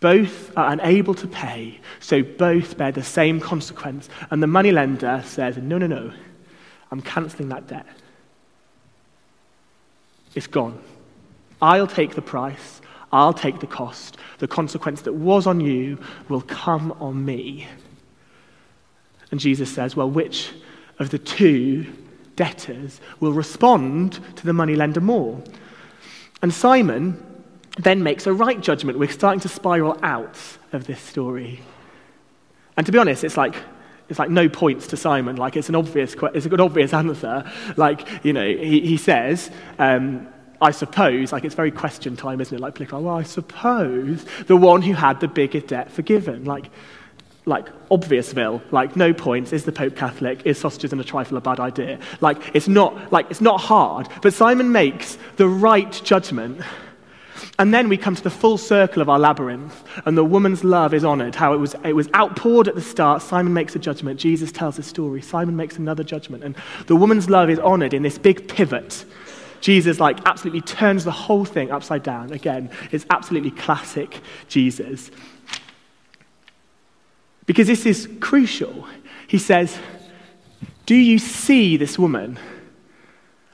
Both 0.00 0.56
are 0.56 0.70
unable 0.72 1.14
to 1.14 1.26
pay, 1.26 1.80
so 1.98 2.22
both 2.22 2.76
bear 2.76 2.92
the 2.92 3.02
same 3.02 3.40
consequence. 3.40 4.08
And 4.30 4.42
the 4.42 4.46
moneylender 4.46 5.22
says, 5.24 5.56
No, 5.56 5.78
no, 5.78 5.86
no, 5.86 6.12
I'm 6.90 7.02
cancelling 7.02 7.48
that 7.48 7.66
debt. 7.66 7.86
It's 10.34 10.46
gone. 10.46 10.78
I'll 11.60 11.88
take 11.88 12.14
the 12.14 12.22
price, 12.22 12.80
I'll 13.12 13.32
take 13.32 13.58
the 13.58 13.66
cost. 13.66 14.18
The 14.38 14.46
consequence 14.46 15.00
that 15.02 15.14
was 15.14 15.46
on 15.46 15.60
you 15.60 15.98
will 16.28 16.42
come 16.42 16.92
on 17.00 17.24
me. 17.24 17.66
And 19.30 19.40
Jesus 19.40 19.72
says, 19.72 19.96
Well, 19.96 20.10
which 20.10 20.52
of 21.00 21.10
the 21.10 21.18
two 21.18 21.86
debtors 22.36 23.00
will 23.18 23.32
respond 23.32 24.20
to 24.36 24.46
the 24.46 24.52
moneylender 24.52 25.00
more? 25.00 25.42
And 26.40 26.54
Simon 26.54 27.24
then 27.78 28.02
makes 28.02 28.26
a 28.26 28.32
right 28.32 28.60
judgment. 28.60 28.98
We're 28.98 29.08
starting 29.08 29.40
to 29.40 29.48
spiral 29.48 29.98
out 30.02 30.36
of 30.72 30.86
this 30.86 31.00
story. 31.00 31.60
And 32.76 32.84
to 32.86 32.92
be 32.92 32.98
honest, 32.98 33.24
it's 33.24 33.36
like, 33.36 33.54
it's 34.08 34.18
like 34.18 34.30
no 34.30 34.48
points 34.48 34.86
to 34.88 34.96
Simon. 34.96 35.36
Like 35.36 35.56
it's 35.56 35.68
an 35.68 35.74
obvious, 35.74 36.14
it's 36.34 36.46
a 36.46 36.48
good 36.48 36.60
obvious 36.60 36.92
answer. 36.92 37.50
Like, 37.76 38.24
you 38.24 38.32
know, 38.32 38.46
he, 38.46 38.80
he 38.80 38.96
says, 38.96 39.50
um, 39.78 40.28
I 40.60 40.72
suppose, 40.72 41.32
like 41.32 41.44
it's 41.44 41.54
very 41.54 41.70
question 41.70 42.16
time, 42.16 42.40
isn't 42.40 42.56
it? 42.56 42.60
Like 42.60 42.74
political, 42.74 43.02
well, 43.02 43.16
I 43.16 43.22
suppose 43.22 44.24
the 44.46 44.56
one 44.56 44.82
who 44.82 44.92
had 44.94 45.20
the 45.20 45.28
biggest 45.28 45.68
debt 45.68 45.90
forgiven. 45.90 46.44
Like, 46.44 46.70
like 47.44 47.68
obviousville, 47.90 48.62
like 48.70 48.96
no 48.96 49.14
points. 49.14 49.52
Is 49.52 49.64
the 49.64 49.72
Pope 49.72 49.96
Catholic? 49.96 50.44
Is 50.44 50.58
sausages 50.58 50.92
and 50.92 51.00
a 51.00 51.04
trifle 51.04 51.36
a 51.36 51.40
bad 51.40 51.60
idea? 51.60 51.98
Like 52.20 52.38
it's 52.54 52.68
not, 52.68 53.12
like 53.12 53.30
it's 53.30 53.40
not 53.40 53.60
hard. 53.60 54.08
But 54.20 54.34
Simon 54.34 54.72
makes 54.72 55.16
the 55.36 55.48
right 55.48 55.90
judgment 56.04 56.60
and 57.58 57.74
then 57.74 57.88
we 57.88 57.96
come 57.96 58.14
to 58.14 58.22
the 58.22 58.30
full 58.30 58.58
circle 58.58 59.02
of 59.02 59.08
our 59.08 59.18
labyrinth, 59.18 59.84
and 60.06 60.16
the 60.16 60.24
woman's 60.24 60.64
love 60.64 60.94
is 60.94 61.04
honored. 61.04 61.34
How 61.34 61.54
it 61.54 61.58
was, 61.58 61.74
it 61.84 61.94
was 61.94 62.08
outpoured 62.14 62.68
at 62.68 62.74
the 62.74 62.82
start. 62.82 63.22
Simon 63.22 63.52
makes 63.52 63.74
a 63.74 63.78
judgment. 63.78 64.20
Jesus 64.20 64.52
tells 64.52 64.78
a 64.78 64.82
story. 64.82 65.22
Simon 65.22 65.56
makes 65.56 65.76
another 65.76 66.04
judgment. 66.04 66.44
And 66.44 66.56
the 66.86 66.96
woman's 66.96 67.28
love 67.28 67.50
is 67.50 67.58
honored 67.58 67.94
in 67.94 68.02
this 68.02 68.18
big 68.18 68.48
pivot. 68.48 69.04
Jesus, 69.60 69.98
like, 69.98 70.18
absolutely 70.26 70.60
turns 70.60 71.04
the 71.04 71.10
whole 71.10 71.44
thing 71.44 71.70
upside 71.70 72.02
down. 72.02 72.32
Again, 72.32 72.70
it's 72.92 73.06
absolutely 73.10 73.50
classic 73.50 74.20
Jesus. 74.48 75.10
Because 77.46 77.66
this 77.66 77.86
is 77.86 78.08
crucial. 78.20 78.86
He 79.26 79.38
says, 79.38 79.76
Do 80.86 80.94
you 80.94 81.18
see 81.18 81.76
this 81.76 81.98
woman? 81.98 82.38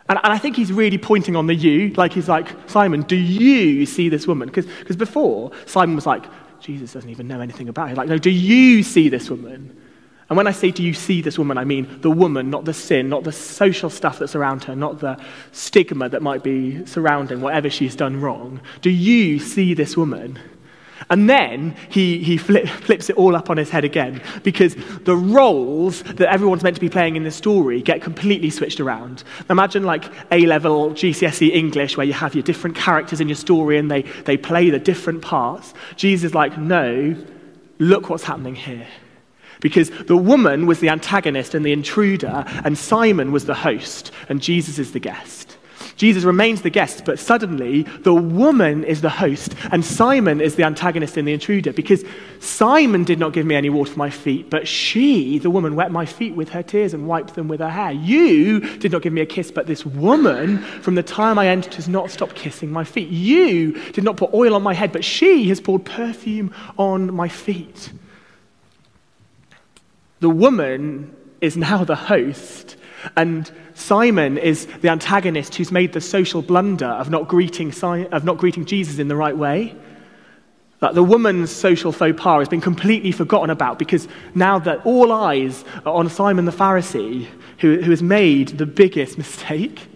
And, 0.09 0.19
and 0.23 0.33
I 0.33 0.39
think 0.39 0.57
he's 0.57 0.73
really 0.73 0.99
pointing 0.99 1.35
on 1.37 1.47
the 1.47 1.55
you. 1.55 1.89
Like, 1.91 2.13
he's 2.13 2.29
like, 2.29 2.49
Simon, 2.69 3.03
do 3.03 3.17
you 3.17 3.87
see 3.87 4.09
this 4.09 4.27
woman? 4.27 4.51
Because 4.53 4.97
before, 4.97 5.53
Simon 5.67 5.95
was 5.95 6.07
like, 6.07 6.25
Jesus 6.61 6.93
doesn't 6.93 7.11
even 7.11 7.29
know 7.29 7.41
anything 7.41 7.69
about 7.69 7.91
her. 7.91 7.95
Like, 7.95 8.09
no, 8.09 8.19
do 8.19 8.31
you 8.31 8.83
see 8.83 9.09
this 9.09 9.31
woman? 9.31 9.81
And 10.29 10.37
when 10.37 10.47
I 10.47 10.53
say, 10.53 10.71
do 10.71 10.83
you 10.83 10.95
see 10.95 11.21
this 11.21 11.39
woman, 11.39 11.59
I 11.59 11.65
mean 11.65 12.01
the 12.01 12.11
woman, 12.11 12.49
not 12.49 12.65
the 12.65 12.73
sin, 12.73 13.09
not 13.11 13.25
the 13.25 13.33
social 13.33 13.91
stuff 13.91 14.19
that's 14.19 14.35
around 14.35 14.65
her, 14.65 14.75
not 14.75 15.01
the 15.01 15.21
stigma 15.53 16.09
that 16.09 16.23
might 16.23 16.43
be 16.43 16.85
surrounding 16.87 17.43
whatever 17.43 17.69
she's 17.69 17.95
done 17.95 18.21
wrong. 18.21 18.61
Do 18.81 18.91
you 18.91 19.39
see 19.39 19.75
this 19.75 19.97
woman? 19.97 20.39
And 21.11 21.29
then 21.29 21.77
he, 21.91 22.19
he 22.23 22.37
flip, 22.37 22.67
flips 22.69 23.11
it 23.11 23.17
all 23.17 23.37
up 23.37 23.51
on 23.51 23.57
his 23.57 23.71
head 23.71 23.85
again 23.85 24.23
because 24.43 24.75
the 25.05 25.17
roles 25.17 26.03
that 26.03 26.33
everyone's 26.33 26.63
meant 26.63 26.77
to 26.77 26.81
be 26.81 26.89
playing 26.89 27.17
in 27.17 27.25
the 27.25 27.31
story 27.31 27.83
get 27.83 28.03
completely 28.03 28.51
switched 28.51 28.81
around. 28.81 29.25
Imagine 29.51 29.85
like 29.85 30.05
A 30.33 30.47
level 30.47 30.91
GCSE 30.91 31.55
English 31.55 31.97
where 31.97 32.07
you 32.07 32.13
have 32.13 32.35
your 32.35 32.43
different 32.43 32.77
characters 32.77 33.21
in 33.21 33.29
your 33.29 33.37
story 33.37 33.79
and 33.79 33.91
they, 33.91 34.03
they 34.25 34.37
play 34.37 34.71
the 34.71 34.79
different 34.79 35.23
parts. 35.23 35.75
Jesus 35.97 36.31
is 36.31 36.35
like, 36.35 36.57
no, 36.59 37.17
look 37.79 38.09
what's 38.09 38.25
happening 38.25 38.55
here. 38.55 38.87
Because 39.61 39.91
the 39.91 40.17
woman 40.17 40.67
was 40.67 40.81
the 40.81 40.91
antagonist 40.91 41.55
and 41.55 41.65
the 41.65 41.73
intruder, 41.73 42.45
and 42.65 42.77
Simon 42.77 43.33
was 43.33 43.47
the 43.47 43.55
host, 43.55 44.11
and 44.29 44.43
Jesus 44.43 44.79
is 44.79 44.93
the 44.93 45.01
guest. 45.01 45.54
Jesus 45.97 46.25
remains 46.25 46.63
the 46.63 46.71
guest, 46.71 47.05
but 47.05 47.19
suddenly 47.19 47.83
the 47.83 48.15
woman 48.15 48.85
is 48.85 49.01
the 49.01 49.11
host, 49.11 49.55
and 49.71 49.85
Simon 49.85 50.41
is 50.41 50.57
the 50.57 50.65
antagonist 50.65 51.17
and 51.17 51.27
the 51.27 51.33
intruder 51.33 51.73
because 51.73 52.05
Simon 52.41 53.05
did 53.05 53.19
not 53.19 53.33
give 53.33 53.47
me 53.47 53.55
any 53.55 53.71
water 53.71 53.93
for 53.93 53.99
my 53.99 54.11
feet, 54.11 54.51
but 54.51 54.67
she, 54.67 55.39
the 55.39 55.51
woman, 55.51 55.77
wet 55.77 55.91
my 55.91 56.05
feet 56.07 56.35
with 56.35 56.49
her 56.51 56.63
tears 56.63 56.95
and 56.95 57.07
wiped 57.07 57.35
them 57.35 57.49
with 57.49 57.61
her 57.61 57.71
hair. 57.71 57.93
You 57.93 58.61
did 58.79 58.93
not 58.93 59.03
give 59.03 59.13
me 59.13 59.21
a 59.21 59.27
kiss, 59.27 59.51
but 59.51 59.67
this 59.67 59.87
woman, 59.87 60.59
from 60.59 60.95
the 60.95 61.03
time 61.03 61.39
I 61.39 61.49
entered, 61.49 61.75
has 61.75 61.89
not 61.89 62.11
stopped 62.11 62.35
kissing 62.35 62.71
my 62.71 62.85
feet. 62.85 63.09
You 63.09 63.73
did 63.93 64.05
not 64.05 64.17
put 64.17 64.35
oil 64.35 64.55
on 64.55 64.63
my 64.63 64.75
head, 64.75 64.93
but 64.93 65.05
she 65.05 65.49
has 65.49 65.61
poured 65.61 65.85
perfume 65.85 66.53
on 66.77 67.15
my 67.15 67.29
feet. 67.29 67.93
The 70.21 70.31
woman 70.31 71.15
is 71.41 71.57
now 71.57 71.85
the 71.85 71.97
host, 71.97 72.77
and 73.17 73.51
Simon 73.75 74.39
is 74.39 74.67
the 74.81 74.89
antagonist 74.89 75.55
who's 75.55 75.73
made 75.73 75.93
the 75.93 76.01
social 76.01 76.43
blunder 76.43 76.87
of 76.87 77.11
not 77.11 77.29
greeting, 77.29 77.73
of 77.83 78.25
not 78.25 78.39
greeting 78.39 78.65
Jesus 78.65 78.99
in 78.99 79.09
the 79.09 79.17
right 79.17 79.37
way. 79.37 79.75
That 80.81 80.95
the 80.95 81.03
woman's 81.03 81.51
social 81.51 81.93
faux 81.93 82.21
pas 82.21 82.41
has 82.41 82.49
been 82.49 82.61
completely 82.61 83.13
forgotten 83.13 83.51
about 83.51 83.79
because 83.79 84.07
now 84.35 84.59
that 84.61 84.85
all 84.85 85.13
eyes 85.13 85.65
are 85.87 85.95
on 85.95 86.09
Simon 86.09 86.45
the 86.45 86.53
Pharisee, 86.53 87.27
who, 87.59 87.81
who 87.81 87.91
has 87.91 88.03
made 88.03 88.49
the 88.49 88.67
biggest 88.67 89.19
mistake. 89.19 89.89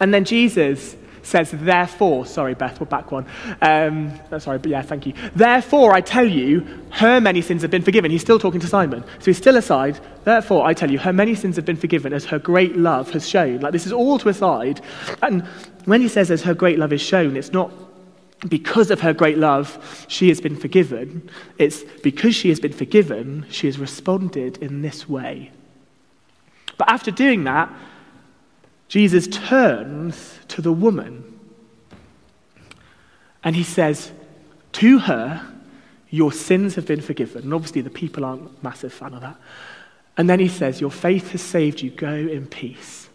And 0.00 0.12
then 0.12 0.24
Jesus 0.24 0.96
says, 1.26 1.50
Therefore, 1.50 2.24
sorry, 2.24 2.54
Beth, 2.54 2.80
we're 2.80 2.86
back 2.86 3.10
one. 3.12 3.26
Um, 3.60 4.18
sorry, 4.38 4.58
but 4.58 4.70
yeah, 4.70 4.82
thank 4.82 5.06
you. 5.06 5.14
Therefore, 5.34 5.92
I 5.92 6.00
tell 6.00 6.26
you, 6.26 6.66
her 6.90 7.20
many 7.20 7.42
sins 7.42 7.62
have 7.62 7.70
been 7.70 7.82
forgiven. 7.82 8.10
He's 8.10 8.22
still 8.22 8.38
talking 8.38 8.60
to 8.60 8.66
Simon. 8.66 9.04
So 9.18 9.26
he's 9.26 9.36
still 9.36 9.56
aside. 9.56 10.00
Therefore, 10.24 10.64
I 10.64 10.74
tell 10.74 10.90
you, 10.90 10.98
her 10.98 11.12
many 11.12 11.34
sins 11.34 11.56
have 11.56 11.64
been 11.64 11.76
forgiven 11.76 12.12
as 12.12 12.24
her 12.26 12.38
great 12.38 12.76
love 12.76 13.10
has 13.10 13.28
shown. 13.28 13.60
Like, 13.60 13.72
this 13.72 13.86
is 13.86 13.92
all 13.92 14.18
to 14.18 14.28
aside. 14.28 14.80
And 15.22 15.42
when 15.84 16.00
he 16.00 16.08
says 16.08 16.30
as 16.30 16.42
her 16.42 16.54
great 16.54 16.78
love 16.78 16.92
is 16.92 17.02
shown, 17.02 17.36
it's 17.36 17.52
not 17.52 17.72
because 18.48 18.90
of 18.90 19.00
her 19.00 19.12
great 19.12 19.38
love, 19.38 20.06
she 20.08 20.28
has 20.28 20.40
been 20.40 20.56
forgiven. 20.56 21.28
It's 21.58 21.82
because 22.02 22.34
she 22.34 22.50
has 22.50 22.60
been 22.60 22.72
forgiven, 22.72 23.46
she 23.50 23.66
has 23.66 23.78
responded 23.78 24.58
in 24.58 24.82
this 24.82 25.08
way. 25.08 25.50
But 26.76 26.90
after 26.90 27.10
doing 27.10 27.44
that, 27.44 27.72
Jesus 28.88 29.26
turns 29.26 30.35
to 30.48 30.62
the 30.62 30.72
woman 30.72 31.36
and 33.46 33.54
he 33.54 33.62
says, 33.62 34.10
To 34.72 34.98
her, 34.98 35.40
your 36.10 36.32
sins 36.32 36.74
have 36.74 36.84
been 36.84 37.00
forgiven. 37.00 37.44
And 37.44 37.54
obviously, 37.54 37.80
the 37.80 37.90
people 37.90 38.24
aren't 38.24 38.42
a 38.42 38.50
massive 38.60 38.92
fan 38.92 39.14
of 39.14 39.20
that. 39.20 39.36
And 40.16 40.28
then 40.28 40.40
he 40.40 40.48
says, 40.48 40.80
Your 40.80 40.90
faith 40.90 41.30
has 41.30 41.42
saved 41.42 41.80
you. 41.80 41.90
Go 41.90 42.12
in 42.12 42.48
peace. 42.48 43.08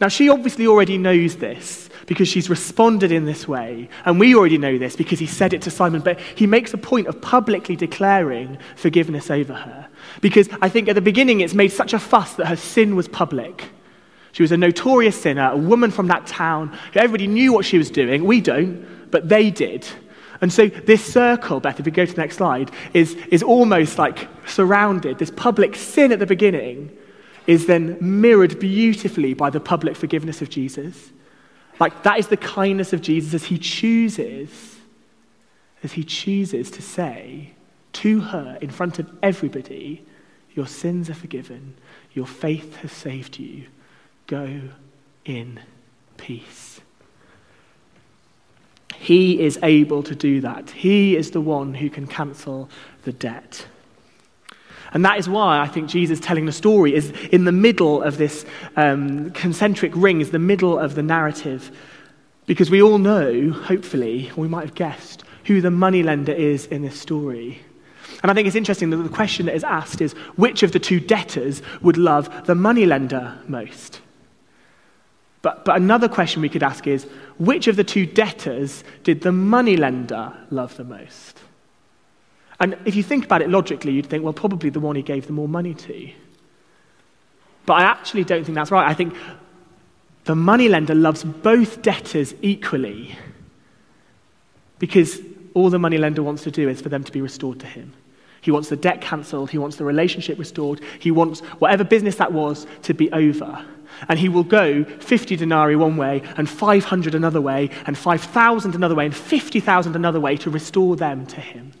Now, 0.00 0.08
she 0.08 0.30
obviously 0.30 0.66
already 0.66 0.96
knows 0.96 1.36
this 1.36 1.90
because 2.06 2.26
she's 2.26 2.48
responded 2.48 3.12
in 3.12 3.26
this 3.26 3.46
way. 3.46 3.90
And 4.06 4.18
we 4.18 4.34
already 4.34 4.56
know 4.56 4.78
this 4.78 4.96
because 4.96 5.18
he 5.18 5.26
said 5.26 5.52
it 5.52 5.60
to 5.62 5.70
Simon, 5.70 6.00
but 6.00 6.18
he 6.18 6.46
makes 6.46 6.72
a 6.72 6.78
point 6.78 7.06
of 7.06 7.20
publicly 7.20 7.76
declaring 7.76 8.56
forgiveness 8.76 9.30
over 9.30 9.52
her. 9.52 9.88
Because 10.22 10.48
I 10.62 10.70
think 10.70 10.88
at 10.88 10.94
the 10.94 11.02
beginning 11.02 11.40
it's 11.40 11.52
made 11.52 11.70
such 11.70 11.92
a 11.92 11.98
fuss 11.98 12.32
that 12.36 12.46
her 12.46 12.56
sin 12.56 12.96
was 12.96 13.08
public. 13.08 13.68
She 14.32 14.42
was 14.42 14.52
a 14.52 14.56
notorious 14.56 15.20
sinner, 15.20 15.50
a 15.50 15.56
woman 15.56 15.90
from 15.90 16.06
that 16.08 16.26
town. 16.26 16.76
Everybody 16.94 17.26
knew 17.26 17.52
what 17.52 17.64
she 17.64 17.78
was 17.78 17.90
doing. 17.90 18.24
We 18.24 18.40
don't, 18.40 19.10
but 19.10 19.28
they 19.28 19.50
did. 19.50 19.86
And 20.40 20.52
so 20.52 20.68
this 20.68 21.04
circle, 21.04 21.60
Beth, 21.60 21.80
if 21.80 21.86
we 21.86 21.92
go 21.92 22.06
to 22.06 22.12
the 22.12 22.20
next 22.20 22.36
slide, 22.36 22.70
is, 22.94 23.14
is 23.30 23.42
almost 23.42 23.98
like 23.98 24.28
surrounded. 24.46 25.18
This 25.18 25.30
public 25.30 25.76
sin 25.76 26.12
at 26.12 26.18
the 26.18 26.26
beginning 26.26 26.96
is 27.46 27.66
then 27.66 27.98
mirrored 28.00 28.58
beautifully 28.58 29.34
by 29.34 29.50
the 29.50 29.60
public 29.60 29.96
forgiveness 29.96 30.40
of 30.40 30.48
Jesus. 30.48 31.10
Like 31.78 32.02
that 32.04 32.18
is 32.18 32.28
the 32.28 32.36
kindness 32.36 32.92
of 32.92 33.02
Jesus 33.02 33.34
as 33.34 33.44
he 33.44 33.58
chooses, 33.58 34.76
as 35.82 35.92
he 35.92 36.04
chooses 36.04 36.70
to 36.72 36.82
say 36.82 37.54
to 37.94 38.20
her 38.20 38.58
in 38.60 38.70
front 38.70 38.98
of 38.98 39.10
everybody, 39.22 40.06
Your 40.54 40.66
sins 40.66 41.10
are 41.10 41.14
forgiven, 41.14 41.74
your 42.12 42.26
faith 42.26 42.76
has 42.76 42.92
saved 42.92 43.38
you. 43.38 43.66
Go 44.30 44.60
in 45.24 45.58
peace. 46.16 46.80
He 48.96 49.40
is 49.40 49.58
able 49.64 50.04
to 50.04 50.14
do 50.14 50.40
that. 50.42 50.70
He 50.70 51.16
is 51.16 51.32
the 51.32 51.40
one 51.40 51.74
who 51.74 51.90
can 51.90 52.06
cancel 52.06 52.68
the 53.02 53.12
debt. 53.12 53.66
And 54.92 55.04
that 55.04 55.18
is 55.18 55.28
why 55.28 55.58
I 55.58 55.66
think 55.66 55.88
Jesus 55.88 56.20
telling 56.20 56.46
the 56.46 56.52
story 56.52 56.94
is 56.94 57.10
in 57.32 57.44
the 57.44 57.50
middle 57.50 58.04
of 58.04 58.18
this 58.18 58.46
um, 58.76 59.32
concentric 59.32 59.90
ring, 59.96 60.20
is 60.20 60.30
the 60.30 60.38
middle 60.38 60.78
of 60.78 60.94
the 60.94 61.02
narrative. 61.02 61.76
Because 62.46 62.70
we 62.70 62.80
all 62.80 62.98
know, 62.98 63.50
hopefully, 63.50 64.30
we 64.36 64.46
might 64.46 64.64
have 64.64 64.76
guessed, 64.76 65.24
who 65.46 65.60
the 65.60 65.72
moneylender 65.72 66.32
is 66.32 66.66
in 66.66 66.82
this 66.82 67.00
story. 67.00 67.62
And 68.22 68.30
I 68.30 68.34
think 68.34 68.46
it's 68.46 68.54
interesting 68.54 68.90
that 68.90 68.98
the 68.98 69.08
question 69.08 69.46
that 69.46 69.56
is 69.56 69.64
asked 69.64 70.00
is 70.00 70.12
which 70.36 70.62
of 70.62 70.70
the 70.70 70.78
two 70.78 71.00
debtors 71.00 71.62
would 71.82 71.96
love 71.96 72.46
the 72.46 72.54
moneylender 72.54 73.36
most? 73.48 74.00
But, 75.42 75.64
but 75.64 75.76
another 75.76 76.08
question 76.08 76.42
we 76.42 76.48
could 76.48 76.62
ask 76.62 76.86
is 76.86 77.04
which 77.38 77.66
of 77.66 77.76
the 77.76 77.84
two 77.84 78.04
debtors 78.04 78.84
did 79.04 79.22
the 79.22 79.32
moneylender 79.32 80.32
love 80.50 80.76
the 80.76 80.84
most? 80.84 81.40
And 82.60 82.76
if 82.84 82.94
you 82.94 83.02
think 83.02 83.24
about 83.24 83.40
it 83.40 83.48
logically, 83.48 83.92
you'd 83.92 84.06
think, 84.06 84.22
well, 84.22 84.34
probably 84.34 84.68
the 84.68 84.80
one 84.80 84.96
he 84.96 85.02
gave 85.02 85.26
the 85.26 85.32
more 85.32 85.48
money 85.48 85.72
to. 85.72 86.10
But 87.64 87.74
I 87.74 87.82
actually 87.84 88.24
don't 88.24 88.44
think 88.44 88.54
that's 88.54 88.70
right. 88.70 88.88
I 88.88 88.92
think 88.92 89.14
the 90.24 90.34
moneylender 90.34 90.94
loves 90.94 91.24
both 91.24 91.80
debtors 91.80 92.34
equally 92.42 93.16
because 94.78 95.20
all 95.54 95.70
the 95.70 95.78
moneylender 95.78 96.22
wants 96.22 96.42
to 96.42 96.50
do 96.50 96.68
is 96.68 96.80
for 96.80 96.90
them 96.90 97.02
to 97.04 97.12
be 97.12 97.22
restored 97.22 97.60
to 97.60 97.66
him. 97.66 97.92
He 98.42 98.50
wants 98.50 98.68
the 98.68 98.76
debt 98.76 99.00
cancelled. 99.00 99.50
He 99.50 99.58
wants 99.58 99.76
the 99.76 99.84
relationship 99.84 100.38
restored. 100.38 100.80
He 100.98 101.10
wants 101.10 101.40
whatever 101.58 101.84
business 101.84 102.16
that 102.16 102.32
was 102.32 102.66
to 102.82 102.94
be 102.94 103.10
over. 103.12 103.64
And 104.08 104.18
he 104.18 104.28
will 104.28 104.44
go 104.44 104.84
50 104.84 105.36
denarii 105.36 105.76
one 105.76 105.96
way, 105.96 106.22
and 106.36 106.48
500 106.48 107.14
another 107.14 107.40
way, 107.40 107.70
and 107.86 107.96
5,000 107.96 108.74
another 108.74 108.94
way, 108.94 109.06
and 109.06 109.14
50,000 109.14 109.96
another 109.96 110.20
way 110.20 110.36
to 110.38 110.50
restore 110.50 110.96
them 110.96 111.26
to 111.26 111.40
him. 111.40 111.72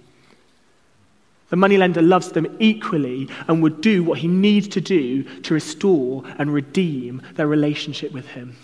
The 1.50 1.56
moneylender 1.56 2.00
loves 2.00 2.30
them 2.30 2.56
equally 2.60 3.28
and 3.48 3.62
would 3.62 3.80
do 3.80 4.04
what 4.04 4.18
he 4.18 4.28
needs 4.28 4.68
to 4.68 4.80
do 4.80 5.24
to 5.42 5.54
restore 5.54 6.22
and 6.38 6.54
redeem 6.54 7.22
their 7.34 7.48
relationship 7.48 8.12
with 8.12 8.28
him. 8.28 8.56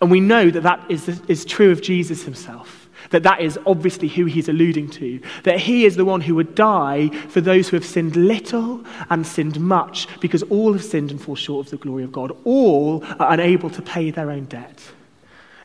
And 0.00 0.10
we 0.10 0.20
know 0.20 0.50
that 0.50 0.62
that 0.62 0.88
is, 0.88 1.08
is 1.26 1.44
true 1.44 1.72
of 1.72 1.82
Jesus 1.82 2.22
himself. 2.22 2.85
That 3.10 3.22
that 3.22 3.40
is 3.40 3.58
obviously 3.66 4.08
who 4.08 4.24
he's 4.24 4.48
alluding 4.48 4.90
to. 4.90 5.20
That 5.44 5.60
he 5.60 5.84
is 5.84 5.96
the 5.96 6.04
one 6.04 6.20
who 6.20 6.34
would 6.34 6.54
die 6.54 7.08
for 7.28 7.40
those 7.40 7.68
who 7.68 7.76
have 7.76 7.84
sinned 7.84 8.16
little 8.16 8.84
and 9.10 9.26
sinned 9.26 9.60
much, 9.60 10.08
because 10.20 10.42
all 10.44 10.72
have 10.72 10.84
sinned 10.84 11.10
and 11.10 11.20
fall 11.20 11.36
short 11.36 11.66
of 11.66 11.70
the 11.70 11.76
glory 11.76 12.04
of 12.04 12.12
God. 12.12 12.36
All 12.44 13.04
are 13.18 13.32
unable 13.32 13.70
to 13.70 13.82
pay 13.82 14.10
their 14.10 14.30
own 14.30 14.44
debt. 14.46 14.82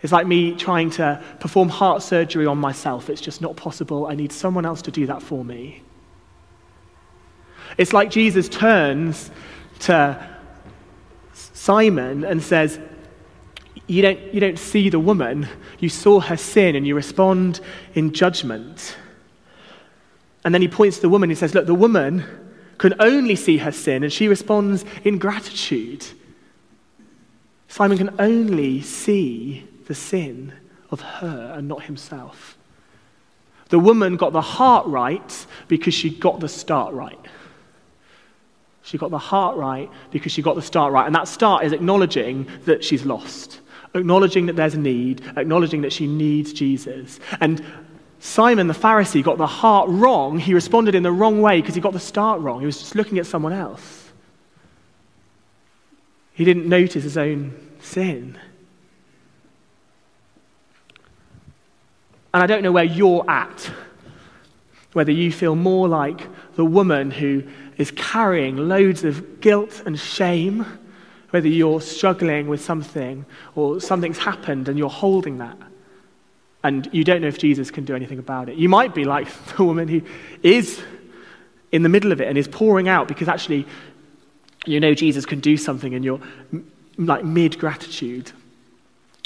It's 0.02 0.12
like 0.12 0.26
me 0.26 0.56
trying 0.56 0.90
to 0.92 1.24
perform 1.40 1.70
heart 1.70 2.02
surgery 2.02 2.46
on 2.46 2.58
myself. 2.58 3.10
It's 3.10 3.22
just 3.22 3.42
not 3.42 3.56
possible. 3.56 4.08
I 4.08 4.16
need 4.16 4.32
someone 4.32 4.66
else 4.66 4.82
to 4.84 4.92
do 4.92 5.06
that 5.08 5.22
for 5.22 5.46
me. 5.46 5.84
It's 7.78 7.94
like 7.94 8.10
Jesus 8.10 8.50
turns 8.50 9.32
to 9.82 10.30
Simon 11.34 12.24
and 12.24 12.42
says, 12.42 12.80
you 13.92 14.02
don't, 14.02 14.34
you 14.34 14.40
don't 14.40 14.58
see 14.58 14.88
the 14.88 15.02
woman, 15.02 15.50
you 15.80 15.90
saw 15.90 16.22
her 16.22 16.38
sin 16.38 16.78
and 16.78 16.88
you 16.88 16.96
respond 16.96 17.60
in 17.94 18.14
judgment. 18.14 18.96
And 20.46 20.54
then 20.54 20.62
he 20.62 20.70
points 20.70 20.96
to 20.98 21.02
the 21.02 21.10
woman 21.10 21.30
and 21.30 21.38
says, 21.38 21.54
Look, 21.54 21.66
the 21.66 21.76
woman 21.76 22.24
can 22.78 22.96
only 23.02 23.36
see 23.36 23.58
her 23.58 23.72
sin 23.74 24.04
and 24.04 24.14
she 24.14 24.30
responds 24.30 24.86
in 25.04 25.18
gratitude. 25.18 26.06
Simon 27.68 27.98
can 27.98 28.16
only 28.18 28.82
see 28.82 29.68
the 29.88 29.96
sin 29.96 30.54
of 30.90 31.02
her 31.02 31.54
and 31.58 31.68
not 31.68 31.84
himself. 31.84 32.58
The 33.70 33.80
woman 33.80 34.16
got 34.16 34.32
the 34.32 34.40
heart 34.40 34.88
right 34.88 35.46
because 35.68 35.94
she 35.94 36.10
got 36.12 36.40
the 36.40 36.48
start 36.48 36.94
right. 36.94 37.20
She 38.84 38.98
got 38.98 39.12
the 39.12 39.18
heart 39.18 39.58
right 39.58 39.90
because 40.12 40.32
she 40.32 40.42
got 40.42 40.56
the 40.56 40.62
start 40.62 40.94
right. 40.94 41.06
And 41.06 41.16
that 41.16 41.28
start 41.28 41.66
is 41.66 41.74
acknowledging 41.74 42.48
that 42.64 42.86
she's 42.86 43.06
lost 43.06 43.60
acknowledging 43.94 44.46
that 44.48 44.56
there's 44.56 44.74
a 44.74 44.80
need, 44.80 45.22
acknowledging 45.36 45.82
that 45.82 45.94
she 45.94 46.08
needs 46.08 46.54
Jesus. 46.54 47.20
And 47.40 47.64
Simon 48.20 48.68
the 48.68 48.74
Pharisee 48.74 49.24
got 49.24 49.38
the 49.38 49.48
heart 49.48 49.90
wrong. 49.90 50.38
He 50.40 50.54
responded 50.54 50.96
in 50.96 51.04
the 51.04 51.12
wrong 51.12 51.42
way 51.42 51.60
because 51.60 51.76
he 51.76 51.82
got 51.82 51.94
the 51.94 52.00
start 52.00 52.40
wrong. 52.42 52.60
He 52.60 52.66
was 52.66 52.80
just 52.80 52.96
looking 52.96 53.18
at 53.18 53.26
someone 53.26 53.54
else. 53.54 54.12
He 56.34 56.46
didn't 56.46 56.68
notice 56.68 57.04
his 57.04 57.18
own 57.18 57.54
sin. 57.82 58.38
And 62.34 62.42
I 62.42 62.48
don't 62.48 62.64
know 62.64 62.72
where 62.72 62.84
you're 62.84 63.30
at, 63.30 63.72
whether 64.94 65.12
you 65.12 65.32
feel 65.32 65.56
more 65.56 65.88
like 65.88 66.28
the 66.56 66.64
woman 66.64 67.12
who 67.12 67.44
is 67.78 67.92
carrying 67.92 68.56
loads 68.56 69.04
of 69.04 69.42
guilt 69.42 69.82
and 69.86 70.00
shame 70.00 70.66
whether 71.32 71.48
you're 71.48 71.82
struggling 71.82 72.48
with 72.48 72.62
something 72.62 73.26
or 73.56 73.82
something's 73.82 74.18
happened 74.18 74.70
and 74.70 74.78
you're 74.78 74.90
holding 74.90 75.40
that 75.40 75.58
and 76.64 76.90
you 76.92 77.04
don't 77.04 77.22
know 77.22 77.28
if 77.28 77.40
Jesus 77.40 77.72
can 77.72 77.86
do 77.86 77.96
anything 77.96 78.20
about 78.20 78.50
it. 78.50 78.56
You 78.56 78.70
might 78.70 78.94
be 78.94 79.06
like 79.06 79.28
the 79.58 79.64
woman 79.64 79.88
who 79.88 80.02
is 80.44 80.82
in 81.72 81.84
the 81.84 81.90
middle 81.90 82.12
of 82.12 82.22
it 82.22 82.28
and 82.28 82.38
is 82.38 82.48
pouring 82.48 82.88
out 82.88 83.08
because 83.08 83.28
actually 83.28 83.66
you 84.66 84.80
know 84.80 84.94
Jesus 84.94 85.26
can 85.26 85.40
do 85.40 85.58
something 85.58 85.96
and 85.96 86.06
you're 86.06 86.22
like 86.98 87.24
mid 87.24 87.58
gratitude. 87.58 88.32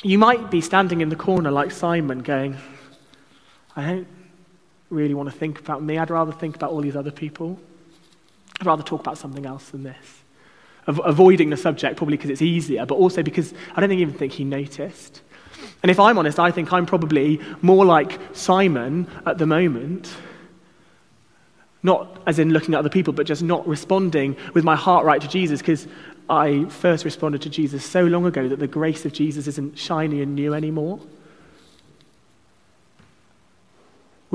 You 0.04 0.18
might 0.20 0.52
be 0.52 0.62
standing 0.62 1.02
in 1.02 1.10
the 1.10 1.15
corner 1.15 1.52
like 1.52 1.72
Simon 1.72 2.20
going, 2.20 2.58
I 3.76 3.86
don't 3.86 4.08
really 4.89 5.15
want 5.15 5.30
to 5.30 5.36
think 5.36 5.60
about 5.60 5.82
me. 5.82 5.98
I'd 5.98 6.12
rather 6.12 6.32
think 6.32 6.56
about 6.56 6.72
all 6.72 6.82
these 6.82 6.96
other 6.96 7.12
people. 7.12 7.60
I'd 8.60 8.68
rather 8.68 8.84
talk 8.84 9.02
about 9.02 9.18
something 9.18 9.46
else 9.46 9.70
than 9.70 9.84
this 9.84 10.25
avoiding 10.88 11.50
the 11.50 11.58
subject, 11.58 11.98
probably 11.98 12.17
because 12.17 12.30
it's 12.30 12.41
easier, 12.41 12.86
but 12.86 12.95
also 12.95 13.24
because 13.24 13.54
I 13.76 13.82
don't 13.82 13.91
even 13.91 14.13
think 14.13 14.34
he 14.34 14.43
noticed. 14.43 15.21
And 15.82 15.91
if 15.91 16.00
I'm 16.00 16.17
honest, 16.17 16.39
I 16.39 16.52
think 16.52 16.71
I'm 16.74 16.86
probably 16.86 17.39
more 17.62 17.86
like 17.86 18.19
Simon 18.34 19.08
at 19.26 19.38
the 19.38 19.45
moment. 19.45 20.13
Not 21.84 22.21
as 22.26 22.39
in 22.39 22.52
looking 22.52 22.74
at 22.74 22.80
other 22.80 22.89
people, 22.89 23.13
but 23.13 23.28
just 23.28 23.43
not 23.43 23.67
responding 23.67 24.36
with 24.54 24.63
my 24.63 24.76
heart 24.76 25.06
right 25.06 25.21
to 25.21 25.28
Jesus 25.28 25.60
because 25.60 25.88
I 26.30 26.65
first 26.65 27.06
responded 27.06 27.43
to 27.43 27.50
Jesus 27.50 27.86
so 27.86 28.04
long 28.04 28.26
ago 28.26 28.48
that 28.48 28.60
the 28.60 28.67
grace 28.67 29.06
of 29.06 29.13
Jesus 29.13 29.48
isn't 29.48 29.78
shiny 29.78 30.21
and 30.21 30.34
new 30.34 30.54
anymore. 30.54 31.00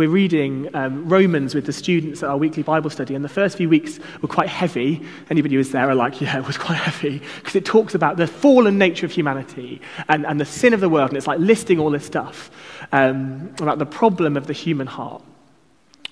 We're 0.00 0.08
reading 0.08 0.74
um, 0.74 1.10
Romans 1.10 1.54
with 1.54 1.66
the 1.66 1.74
students 1.74 2.22
at 2.22 2.30
our 2.30 2.38
weekly 2.38 2.62
Bible 2.62 2.88
study, 2.88 3.14
and 3.14 3.22
the 3.22 3.28
first 3.28 3.58
few 3.58 3.68
weeks 3.68 4.00
were 4.22 4.28
quite 4.28 4.48
heavy. 4.48 5.06
Anybody 5.28 5.56
who 5.56 5.58
was 5.58 5.72
there 5.72 5.90
are 5.90 5.94
like, 5.94 6.22
yeah, 6.22 6.38
it 6.38 6.46
was 6.46 6.56
quite 6.56 6.78
heavy, 6.78 7.20
because 7.36 7.54
it 7.54 7.66
talks 7.66 7.94
about 7.94 8.16
the 8.16 8.26
fallen 8.26 8.78
nature 8.78 9.04
of 9.04 9.12
humanity 9.12 9.78
and, 10.08 10.24
and 10.24 10.40
the 10.40 10.46
sin 10.46 10.72
of 10.72 10.80
the 10.80 10.88
world, 10.88 11.10
and 11.10 11.18
it's 11.18 11.26
like 11.26 11.38
listing 11.38 11.78
all 11.78 11.90
this 11.90 12.06
stuff 12.06 12.50
um, 12.92 13.54
about 13.60 13.78
the 13.78 13.84
problem 13.84 14.38
of 14.38 14.46
the 14.46 14.54
human 14.54 14.86
heart. 14.86 15.22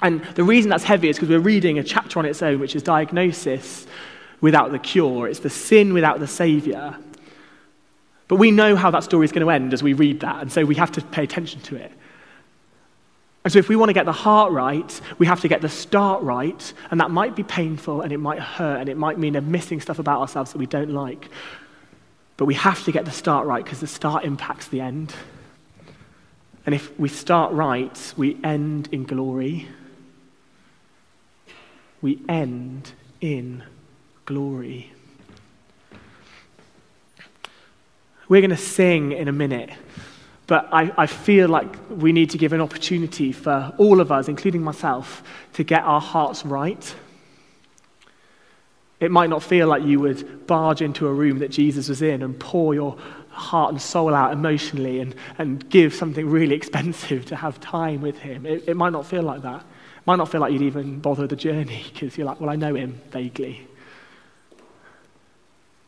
And 0.03 0.23
the 0.35 0.45
reason 0.45 0.69
that's 0.69 0.85
heavy 0.85 1.09
is 1.09 1.17
because 1.17 1.31
we're 1.31 1.39
reading 1.39 1.79
a 1.79 1.83
chapter 1.83 2.19
on 2.19 2.27
its 2.27 2.43
own, 2.43 2.61
which 2.61 2.77
is 2.77 2.83
diagnosis 2.83 3.87
without 4.43 4.71
the 4.71 4.79
cure. 4.79 5.27
It's 5.27 5.41
the 5.41 5.49
sin 5.49 5.95
without 5.95 6.21
the 6.21 6.29
Savior. 6.29 6.95
But 8.29 8.37
we 8.37 8.51
know 8.51 8.77
how 8.77 8.91
that 8.91 9.05
story 9.05 9.25
is 9.25 9.33
going 9.33 9.47
to 9.47 9.51
end 9.51 9.73
as 9.73 9.83
we 9.83 9.95
read 9.95 10.21
that, 10.21 10.43
and 10.43 10.53
so 10.53 10.67
we 10.67 10.75
have 10.75 10.93
to 10.93 11.01
pay 11.01 11.25
attention 11.25 11.63
to 11.63 11.77
it. 11.77 11.91
And 13.49 13.53
so, 13.55 13.61
if 13.61 13.71
we 13.71 13.77
want 13.77 13.89
to 13.89 13.95
get 13.95 14.05
the 14.05 14.13
heart 14.13 14.53
right, 14.53 15.01
we 15.17 15.25
have 15.25 15.41
to 15.41 15.49
get 15.49 15.63
the 15.63 15.71
start 15.71 16.23
right. 16.23 16.71
And 16.91 17.01
that 17.01 17.11
might 17.11 17.35
be 17.35 17.43
painful 17.43 18.03
and 18.03 18.13
it 18.13 18.19
might 18.19 18.41
hurt 18.41 18.79
and 18.79 18.91
it 18.91 18.99
might 18.99 19.19
mean 19.19 19.37
a 19.37 19.41
missing 19.41 19.81
stuff 19.81 19.99
about 19.99 20.21
ourselves 20.21 20.53
that 20.53 20.59
we 20.59 20.67
don't 20.67 20.91
like. 20.91 21.31
But 22.37 22.45
we 22.45 22.53
have 22.53 22.85
to 22.85 22.93
get 22.93 23.07
the 23.07 23.11
start 23.11 23.47
right 23.47 23.65
because 23.65 23.81
the 23.81 23.87
start 23.87 24.27
impacts 24.27 24.69
the 24.69 24.83
end. 24.83 25.15
And 26.67 26.75
if 26.75 27.01
we 27.01 27.09
start 27.09 27.55
right, 27.55 28.13
we 28.19 28.39
end 28.45 28.91
in 28.93 29.05
glory. 29.05 29.67
We 32.03 32.21
end 32.29 32.93
in 33.23 33.63
glory. 34.27 34.93
We're 38.29 38.43
going 38.43 38.51
to 38.51 38.59
sing 38.59 39.13
in 39.13 39.27
a 39.27 39.33
minute, 39.33 39.71
but 40.49 40.67
I, 40.73 40.91
I 40.97 41.07
feel 41.07 41.47
like 41.47 41.77
we 41.91 42.11
need 42.11 42.31
to 42.31 42.39
give 42.39 42.55
an 42.55 42.63
opportunity 42.63 43.33
for 43.33 43.73
all 43.77 44.01
of 44.01 44.11
us, 44.11 44.29
including 44.29 44.63
myself, 44.63 45.23
to 45.53 45.63
get 45.63 45.83
our 45.83 46.01
hearts 46.01 46.45
right. 46.45 46.95
It 48.99 49.11
might 49.11 49.29
not 49.29 49.43
feel 49.43 49.69
like 49.69 49.85
you 49.85 50.01
would 50.01 50.47
barge 50.47 50.81
into 50.81 51.07
a 51.07 51.13
room 51.13 51.41
that 51.41 51.51
Jesus 51.51 51.91
was 51.91 52.01
in 52.01 52.23
and 52.23 52.41
pour 52.41 52.75
your 52.75 52.97
heart 53.29 53.73
and 53.73 53.81
soul 53.81 54.15
out 54.15 54.33
emotionally 54.33 55.01
and, 55.01 55.15
and 55.37 55.69
give 55.69 55.93
something 55.95 56.27
really 56.27 56.55
expensive 56.63 57.27
to 57.27 57.37
have 57.37 57.61
time 57.61 58.01
with 58.01 58.19
him. 58.19 58.47
It, 58.47 58.65
it 58.69 58.77
might 58.77 58.95
not 58.95 59.05
feel 59.05 59.23
like 59.23 59.43
that. 59.43 59.61
It 59.61 60.07
might 60.07 60.17
not 60.17 60.31
feel 60.31 60.41
like 60.41 60.55
you'd 60.55 60.63
even 60.63 60.99
bother 61.01 61.27
the 61.27 61.37
journey 61.37 61.85
because 61.93 62.17
you're 62.17 62.27
like, 62.27 62.41
well, 62.41 62.49
I 62.49 62.57
know 62.57 62.75
him 62.75 62.99
vaguely. 63.11 63.69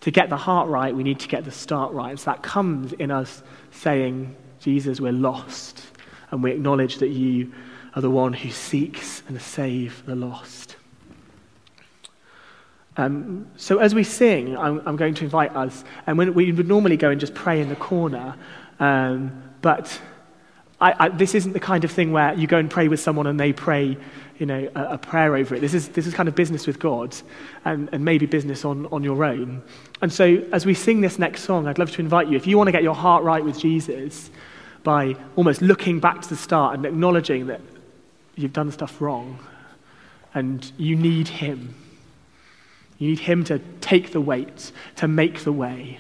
To 0.03 0.11
get 0.11 0.29
the 0.29 0.37
heart 0.37 0.69
right, 0.69 0.95
we 0.95 1.03
need 1.03 1.21
to 1.21 1.29
get 1.29 1.47
the 1.47 1.51
start 1.51 1.95
right. 1.95 2.19
So 2.19 2.31
that 2.31 2.43
comes 2.43 2.93
in 2.93 3.11
us 3.11 3.43
saying, 3.71 4.37
Jesus, 4.61 5.01
we're 5.01 5.13
lost. 5.13 5.83
And 6.31 6.43
we 6.43 6.53
acknowledge 6.53 6.99
that 6.99 7.09
you 7.09 7.53
are 7.95 8.03
the 8.03 8.11
one 8.11 8.33
who 8.33 8.51
seeks 8.51 9.23
and 9.29 9.41
saves 9.41 10.01
the 10.03 10.15
lost. 10.15 10.77
Um, 12.97 13.51
so 13.57 13.79
as 13.79 13.95
we 13.95 14.05
sing, 14.05 14.57
I'm, 14.57 14.83
I'm, 14.87 14.97
going 14.97 15.15
to 15.15 15.25
invite 15.25 15.55
us, 15.57 15.85
and 16.07 16.19
when 16.19 16.35
we 16.35 16.53
would 16.53 16.69
normally 16.69 16.97
go 16.97 17.11
and 17.11 17.21
just 17.21 17.35
pray 17.35 17.61
in 17.61 17.69
the 17.69 17.77
corner, 17.77 18.37
um, 18.79 19.43
but 19.63 20.01
I, 20.81 21.07
I, 21.07 21.09
this 21.09 21.35
isn't 21.35 21.53
the 21.53 21.61
kind 21.61 21.85
of 21.85 21.91
thing 21.91 22.13
where 22.13 22.35
you 22.35 22.47
go 22.47 22.59
and 22.59 22.71
pray 22.71 22.89
with 22.89 23.01
someone 23.01 23.27
and 23.27 23.39
they 23.39 23.53
pray, 23.53 23.97
you 24.39 24.47
know, 24.47 24.71
a, 24.75 24.95
a 24.95 24.99
prayer 24.99 25.37
over 25.37 25.55
it. 25.55 25.61
This 25.61 25.73
is, 25.73 25.89
this 25.91 26.07
is 26.07 26.15
kind 26.15 26.29
of 26.29 26.35
business 26.35 26.67
with 26.67 26.79
God, 26.79 27.17
and, 27.65 27.89
and 27.93 28.05
maybe 28.05 28.27
business 28.27 28.65
on, 28.65 28.87
on 28.87 29.03
your 29.03 29.25
own. 29.25 29.63
And 30.03 30.13
so 30.13 30.45
as 30.53 30.67
we 30.67 30.75
sing 30.75 31.01
this 31.01 31.19
next 31.19 31.43
song, 31.45 31.69
I'd 31.69 31.79
love 31.79 31.93
to 31.93 32.01
invite 32.01 32.29
you, 32.29 32.37
if 32.37 32.47
you 32.47 32.59
want 32.59 32.69
to 32.69 32.73
get 32.73 32.83
your 32.83 32.95
heart 32.95 33.23
right 33.23 33.45
with 33.45 33.59
Jesus, 33.59 34.31
by 34.83 35.17
almost 35.37 35.63
looking 35.63 36.01
back 36.01 36.23
to 36.23 36.29
the 36.29 36.37
start 36.37 36.75
and 36.75 36.87
acknowledging 36.87 37.47
that 37.49 37.61
you've 38.37 38.53
done 38.53 38.71
stuff 38.73 39.01
wrong, 39.01 39.39
and 40.35 40.73
you 40.77 40.97
need 40.97 41.29
Him 41.29 41.75
you 43.01 43.09
need 43.09 43.19
Him 43.19 43.43
to 43.45 43.59
take 43.81 44.13
the 44.13 44.21
weight, 44.21 44.73
to 44.97 45.09
make 45.09 45.41
the 45.41 45.53
way. 45.53 45.99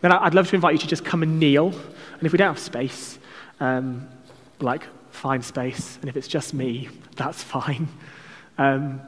Then 0.00 0.12
I'd 0.12 0.34
love 0.34 0.48
to 0.48 0.56
invite 0.56 0.72
you 0.72 0.78
to 0.78 0.86
just 0.86 1.04
come 1.04 1.22
and 1.22 1.38
kneel. 1.38 1.68
And 1.68 2.22
if 2.22 2.32
we 2.32 2.38
don't 2.38 2.48
have 2.48 2.58
space, 2.58 3.18
um, 3.60 4.08
like, 4.60 4.86
find 5.10 5.44
space. 5.44 5.98
And 6.00 6.08
if 6.08 6.16
it's 6.16 6.26
just 6.26 6.54
me, 6.54 6.88
that's 7.16 7.42
fine. 7.42 7.88
Um, 8.56 9.00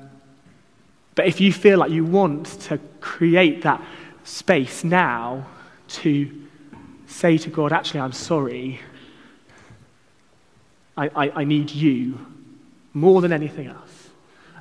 but 1.14 1.26
if 1.26 1.40
you 1.40 1.50
feel 1.50 1.78
like 1.78 1.90
you 1.90 2.04
want 2.04 2.44
to 2.62 2.78
create 3.00 3.62
that 3.62 3.82
space 4.24 4.84
now 4.84 5.46
to 5.88 6.45
say 7.06 7.38
to 7.38 7.50
God, 7.50 7.72
actually, 7.72 8.00
I'm 8.00 8.12
sorry, 8.12 8.80
I, 10.96 11.08
I, 11.08 11.30
I 11.40 11.44
need 11.44 11.70
you 11.70 12.18
more 12.92 13.20
than 13.20 13.32
anything 13.32 13.66
else 13.66 13.96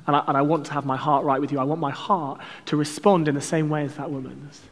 and 0.06 0.16
I, 0.16 0.24
and 0.26 0.36
I 0.36 0.42
want 0.42 0.66
to 0.66 0.72
have 0.72 0.86
my 0.86 0.96
heart 0.96 1.24
right 1.24 1.40
with 1.40 1.52
you. 1.52 1.58
I 1.58 1.64
want 1.64 1.80
my 1.80 1.90
heart 1.90 2.40
to 2.66 2.76
respond 2.76 3.28
in 3.28 3.34
the 3.34 3.40
same 3.40 3.68
way 3.68 3.84
as 3.84 3.96
that 3.96 4.10
woman's. 4.10 4.62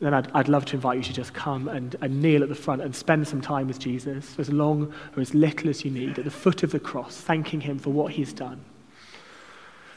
Then 0.00 0.12
I'd, 0.12 0.30
I'd 0.32 0.48
love 0.48 0.64
to 0.66 0.76
invite 0.76 0.98
you 0.98 1.04
to 1.04 1.12
just 1.12 1.32
come 1.32 1.68
and, 1.68 1.96
and 2.02 2.20
kneel 2.20 2.42
at 2.42 2.48
the 2.48 2.54
front 2.54 2.82
and 2.82 2.94
spend 2.94 3.26
some 3.26 3.40
time 3.40 3.66
with 3.66 3.78
Jesus, 3.78 4.38
as 4.38 4.52
long 4.52 4.92
or 5.16 5.20
as 5.20 5.32
little 5.32 5.70
as 5.70 5.84
you 5.84 5.90
need, 5.90 6.18
at 6.18 6.24
the 6.24 6.30
foot 6.30 6.62
of 6.62 6.72
the 6.72 6.80
cross, 6.80 7.16
thanking 7.16 7.60
him 7.60 7.78
for 7.78 7.90
what 7.90 8.12
he's 8.12 8.32
done. 8.32 8.62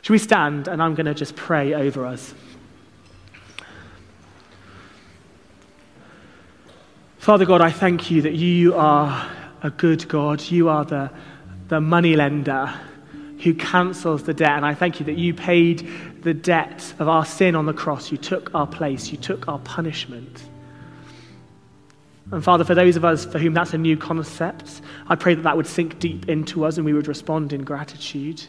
Shall 0.02 0.14
we 0.14 0.20
stand 0.20 0.68
and 0.68 0.82
I'm 0.82 0.96
going 0.96 1.08
to 1.08 1.14
just 1.14 1.36
pray 1.36 1.74
over 1.74 2.06
us? 2.06 2.34
Father 7.28 7.44
God, 7.44 7.60
I 7.60 7.72
thank 7.72 8.10
you 8.10 8.22
that 8.22 8.36
you 8.36 8.74
are 8.76 9.30
a 9.62 9.70
good 9.70 10.08
God. 10.08 10.42
You 10.42 10.70
are 10.70 10.86
the, 10.86 11.12
the 11.68 11.82
money 11.82 12.16
lender 12.16 12.74
who 13.44 13.54
cancels 13.54 14.24
the 14.24 14.34
debt. 14.34 14.52
And 14.52 14.66
I 14.66 14.74
thank 14.74 15.02
you 15.02 15.06
that 15.08 15.18
you 15.18 15.34
paid 15.34 15.90
the 16.22 16.34
debt 16.34 16.94
of 17.00 17.10
our 17.10 17.26
sin 17.26 17.54
on 17.54 17.66
the 17.66 17.74
cross. 17.74 18.14
You 18.14 18.18
took 18.18 18.56
our 18.56 18.66
place, 18.66 19.12
you 19.12 19.18
took 19.18 19.50
our 19.50 19.60
punishment. 19.60 20.42
And 22.32 22.42
Father, 22.42 22.64
for 22.64 22.76
those 22.76 22.96
of 22.96 23.04
us 23.04 23.26
for 23.26 23.40
whom 23.40 23.54
that's 23.54 23.74
a 23.74 23.78
new 23.78 23.98
concept, 23.98 24.80
I 25.10 25.18
pray 25.18 25.34
that 25.36 25.42
that 25.42 25.58
would 25.58 25.68
sink 25.68 26.00
deep 26.00 26.30
into 26.30 26.64
us 26.64 26.78
and 26.78 26.86
we 26.86 26.94
would 26.94 27.10
respond 27.10 27.52
in 27.52 27.66
gratitude 27.66 28.42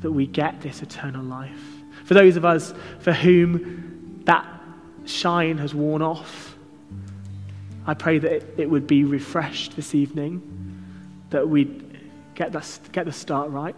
that 0.00 0.10
we 0.10 0.26
get 0.26 0.62
this 0.62 0.82
eternal 0.82 1.22
life. 1.22 1.62
For 2.06 2.14
those 2.14 2.34
of 2.34 2.44
us 2.44 2.74
for 2.98 3.12
whom 3.12 4.24
that 4.24 4.44
shine 5.04 5.58
has 5.58 5.76
worn 5.76 6.02
off, 6.02 6.47
I 7.88 7.94
pray 7.94 8.18
that 8.18 8.44
it, 8.56 8.70
would 8.70 8.86
be 8.86 9.02
refreshed 9.02 9.74
this 9.74 9.96
evening, 9.96 10.40
that 11.30 11.48
we'd 11.48 11.88
Get 12.38 12.52
the, 12.52 12.64
get 12.92 13.04
the 13.04 13.10
start 13.10 13.50
right. 13.50 13.74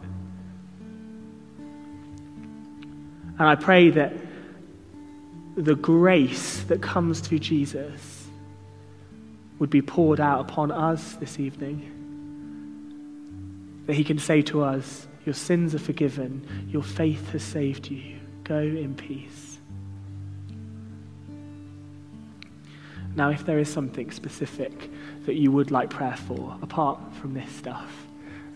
And 3.38 3.48
I 3.48 3.54
pray 3.54 3.88
that 3.88 4.12
the 5.56 5.74
grace 5.74 6.62
that 6.64 6.82
comes 6.82 7.20
through 7.20 7.38
Jesus 7.38 8.26
would 9.58 9.70
be 9.70 9.80
poured 9.80 10.20
out 10.20 10.40
upon 10.40 10.70
us 10.70 11.14
this 11.14 11.40
evening. 11.40 11.90
That 13.86 13.94
he 13.94 14.04
can 14.04 14.18
say 14.18 14.42
to 14.42 14.62
us, 14.62 15.06
Your 15.24 15.34
sins 15.34 15.74
are 15.74 15.78
forgiven, 15.78 16.68
your 16.70 16.82
faith 16.82 17.30
has 17.30 17.42
saved 17.42 17.90
you. 17.90 18.20
Go 18.44 18.58
in 18.58 18.94
peace. 18.94 19.49
Now, 23.16 23.30
if 23.30 23.44
there 23.44 23.58
is 23.58 23.68
something 23.68 24.10
specific 24.10 24.90
that 25.26 25.34
you 25.34 25.50
would 25.50 25.70
like 25.70 25.90
prayer 25.90 26.16
for, 26.16 26.56
apart 26.62 26.98
from 27.20 27.34
this 27.34 27.50
stuff, 27.50 28.06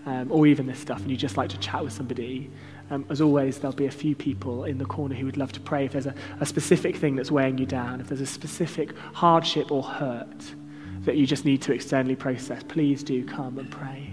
um, 0.07 0.31
or 0.31 0.47
even 0.47 0.67
this 0.67 0.79
stuff, 0.79 1.01
and 1.01 1.11
you 1.11 1.17
just 1.17 1.37
like 1.37 1.51
to 1.51 1.59
chat 1.59 1.83
with 1.83 1.93
somebody, 1.93 2.51
um, 2.90 3.05
as 3.09 3.21
always, 3.21 3.59
there'll 3.59 3.75
be 3.75 3.87
a 3.87 3.90
few 3.90 4.14
people 4.14 4.64
in 4.64 4.79
the 4.79 4.85
corner 4.85 5.14
who 5.14 5.25
would 5.25 5.37
love 5.37 5.53
to 5.53 5.61
pray 5.61 5.87
if 5.87 5.93
there's 5.93 6.07
a, 6.07 6.14
a 6.40 6.47
specific 6.47 6.97
thing 6.97 7.17
that's 7.17 7.31
weighing 7.31 7.59
you 7.59 7.67
down, 7.67 8.01
if 8.01 8.09
there's 8.09 8.21
a 8.21 8.27
specific 8.27 8.97
hardship 9.12 9.73
or 9.73 9.83
hurt 9.83 10.55
that 11.01 11.17
you 11.17 11.27
just 11.27 11.45
need 11.45 11.61
to 11.62 11.73
externally 11.73 12.17
process, 12.17 12.62
please 12.62 13.03
do 13.03 13.25
come 13.27 13.59
and 13.59 13.71
pray. 13.71 14.12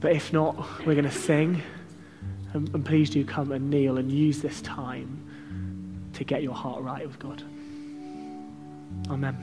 But 0.00 0.12
if 0.12 0.32
not, 0.32 0.56
we're 0.86 0.94
going 0.94 1.04
to 1.04 1.10
sing, 1.10 1.62
and, 2.52 2.68
and 2.74 2.84
please 2.84 3.10
do 3.10 3.24
come 3.24 3.52
and 3.52 3.70
kneel 3.70 3.98
and 3.98 4.10
use 4.10 4.42
this 4.42 4.60
time 4.62 6.10
to 6.14 6.24
get 6.24 6.42
your 6.42 6.54
heart 6.54 6.82
right 6.82 7.06
with 7.06 7.18
God. 7.18 7.42
Amen. 9.10 9.36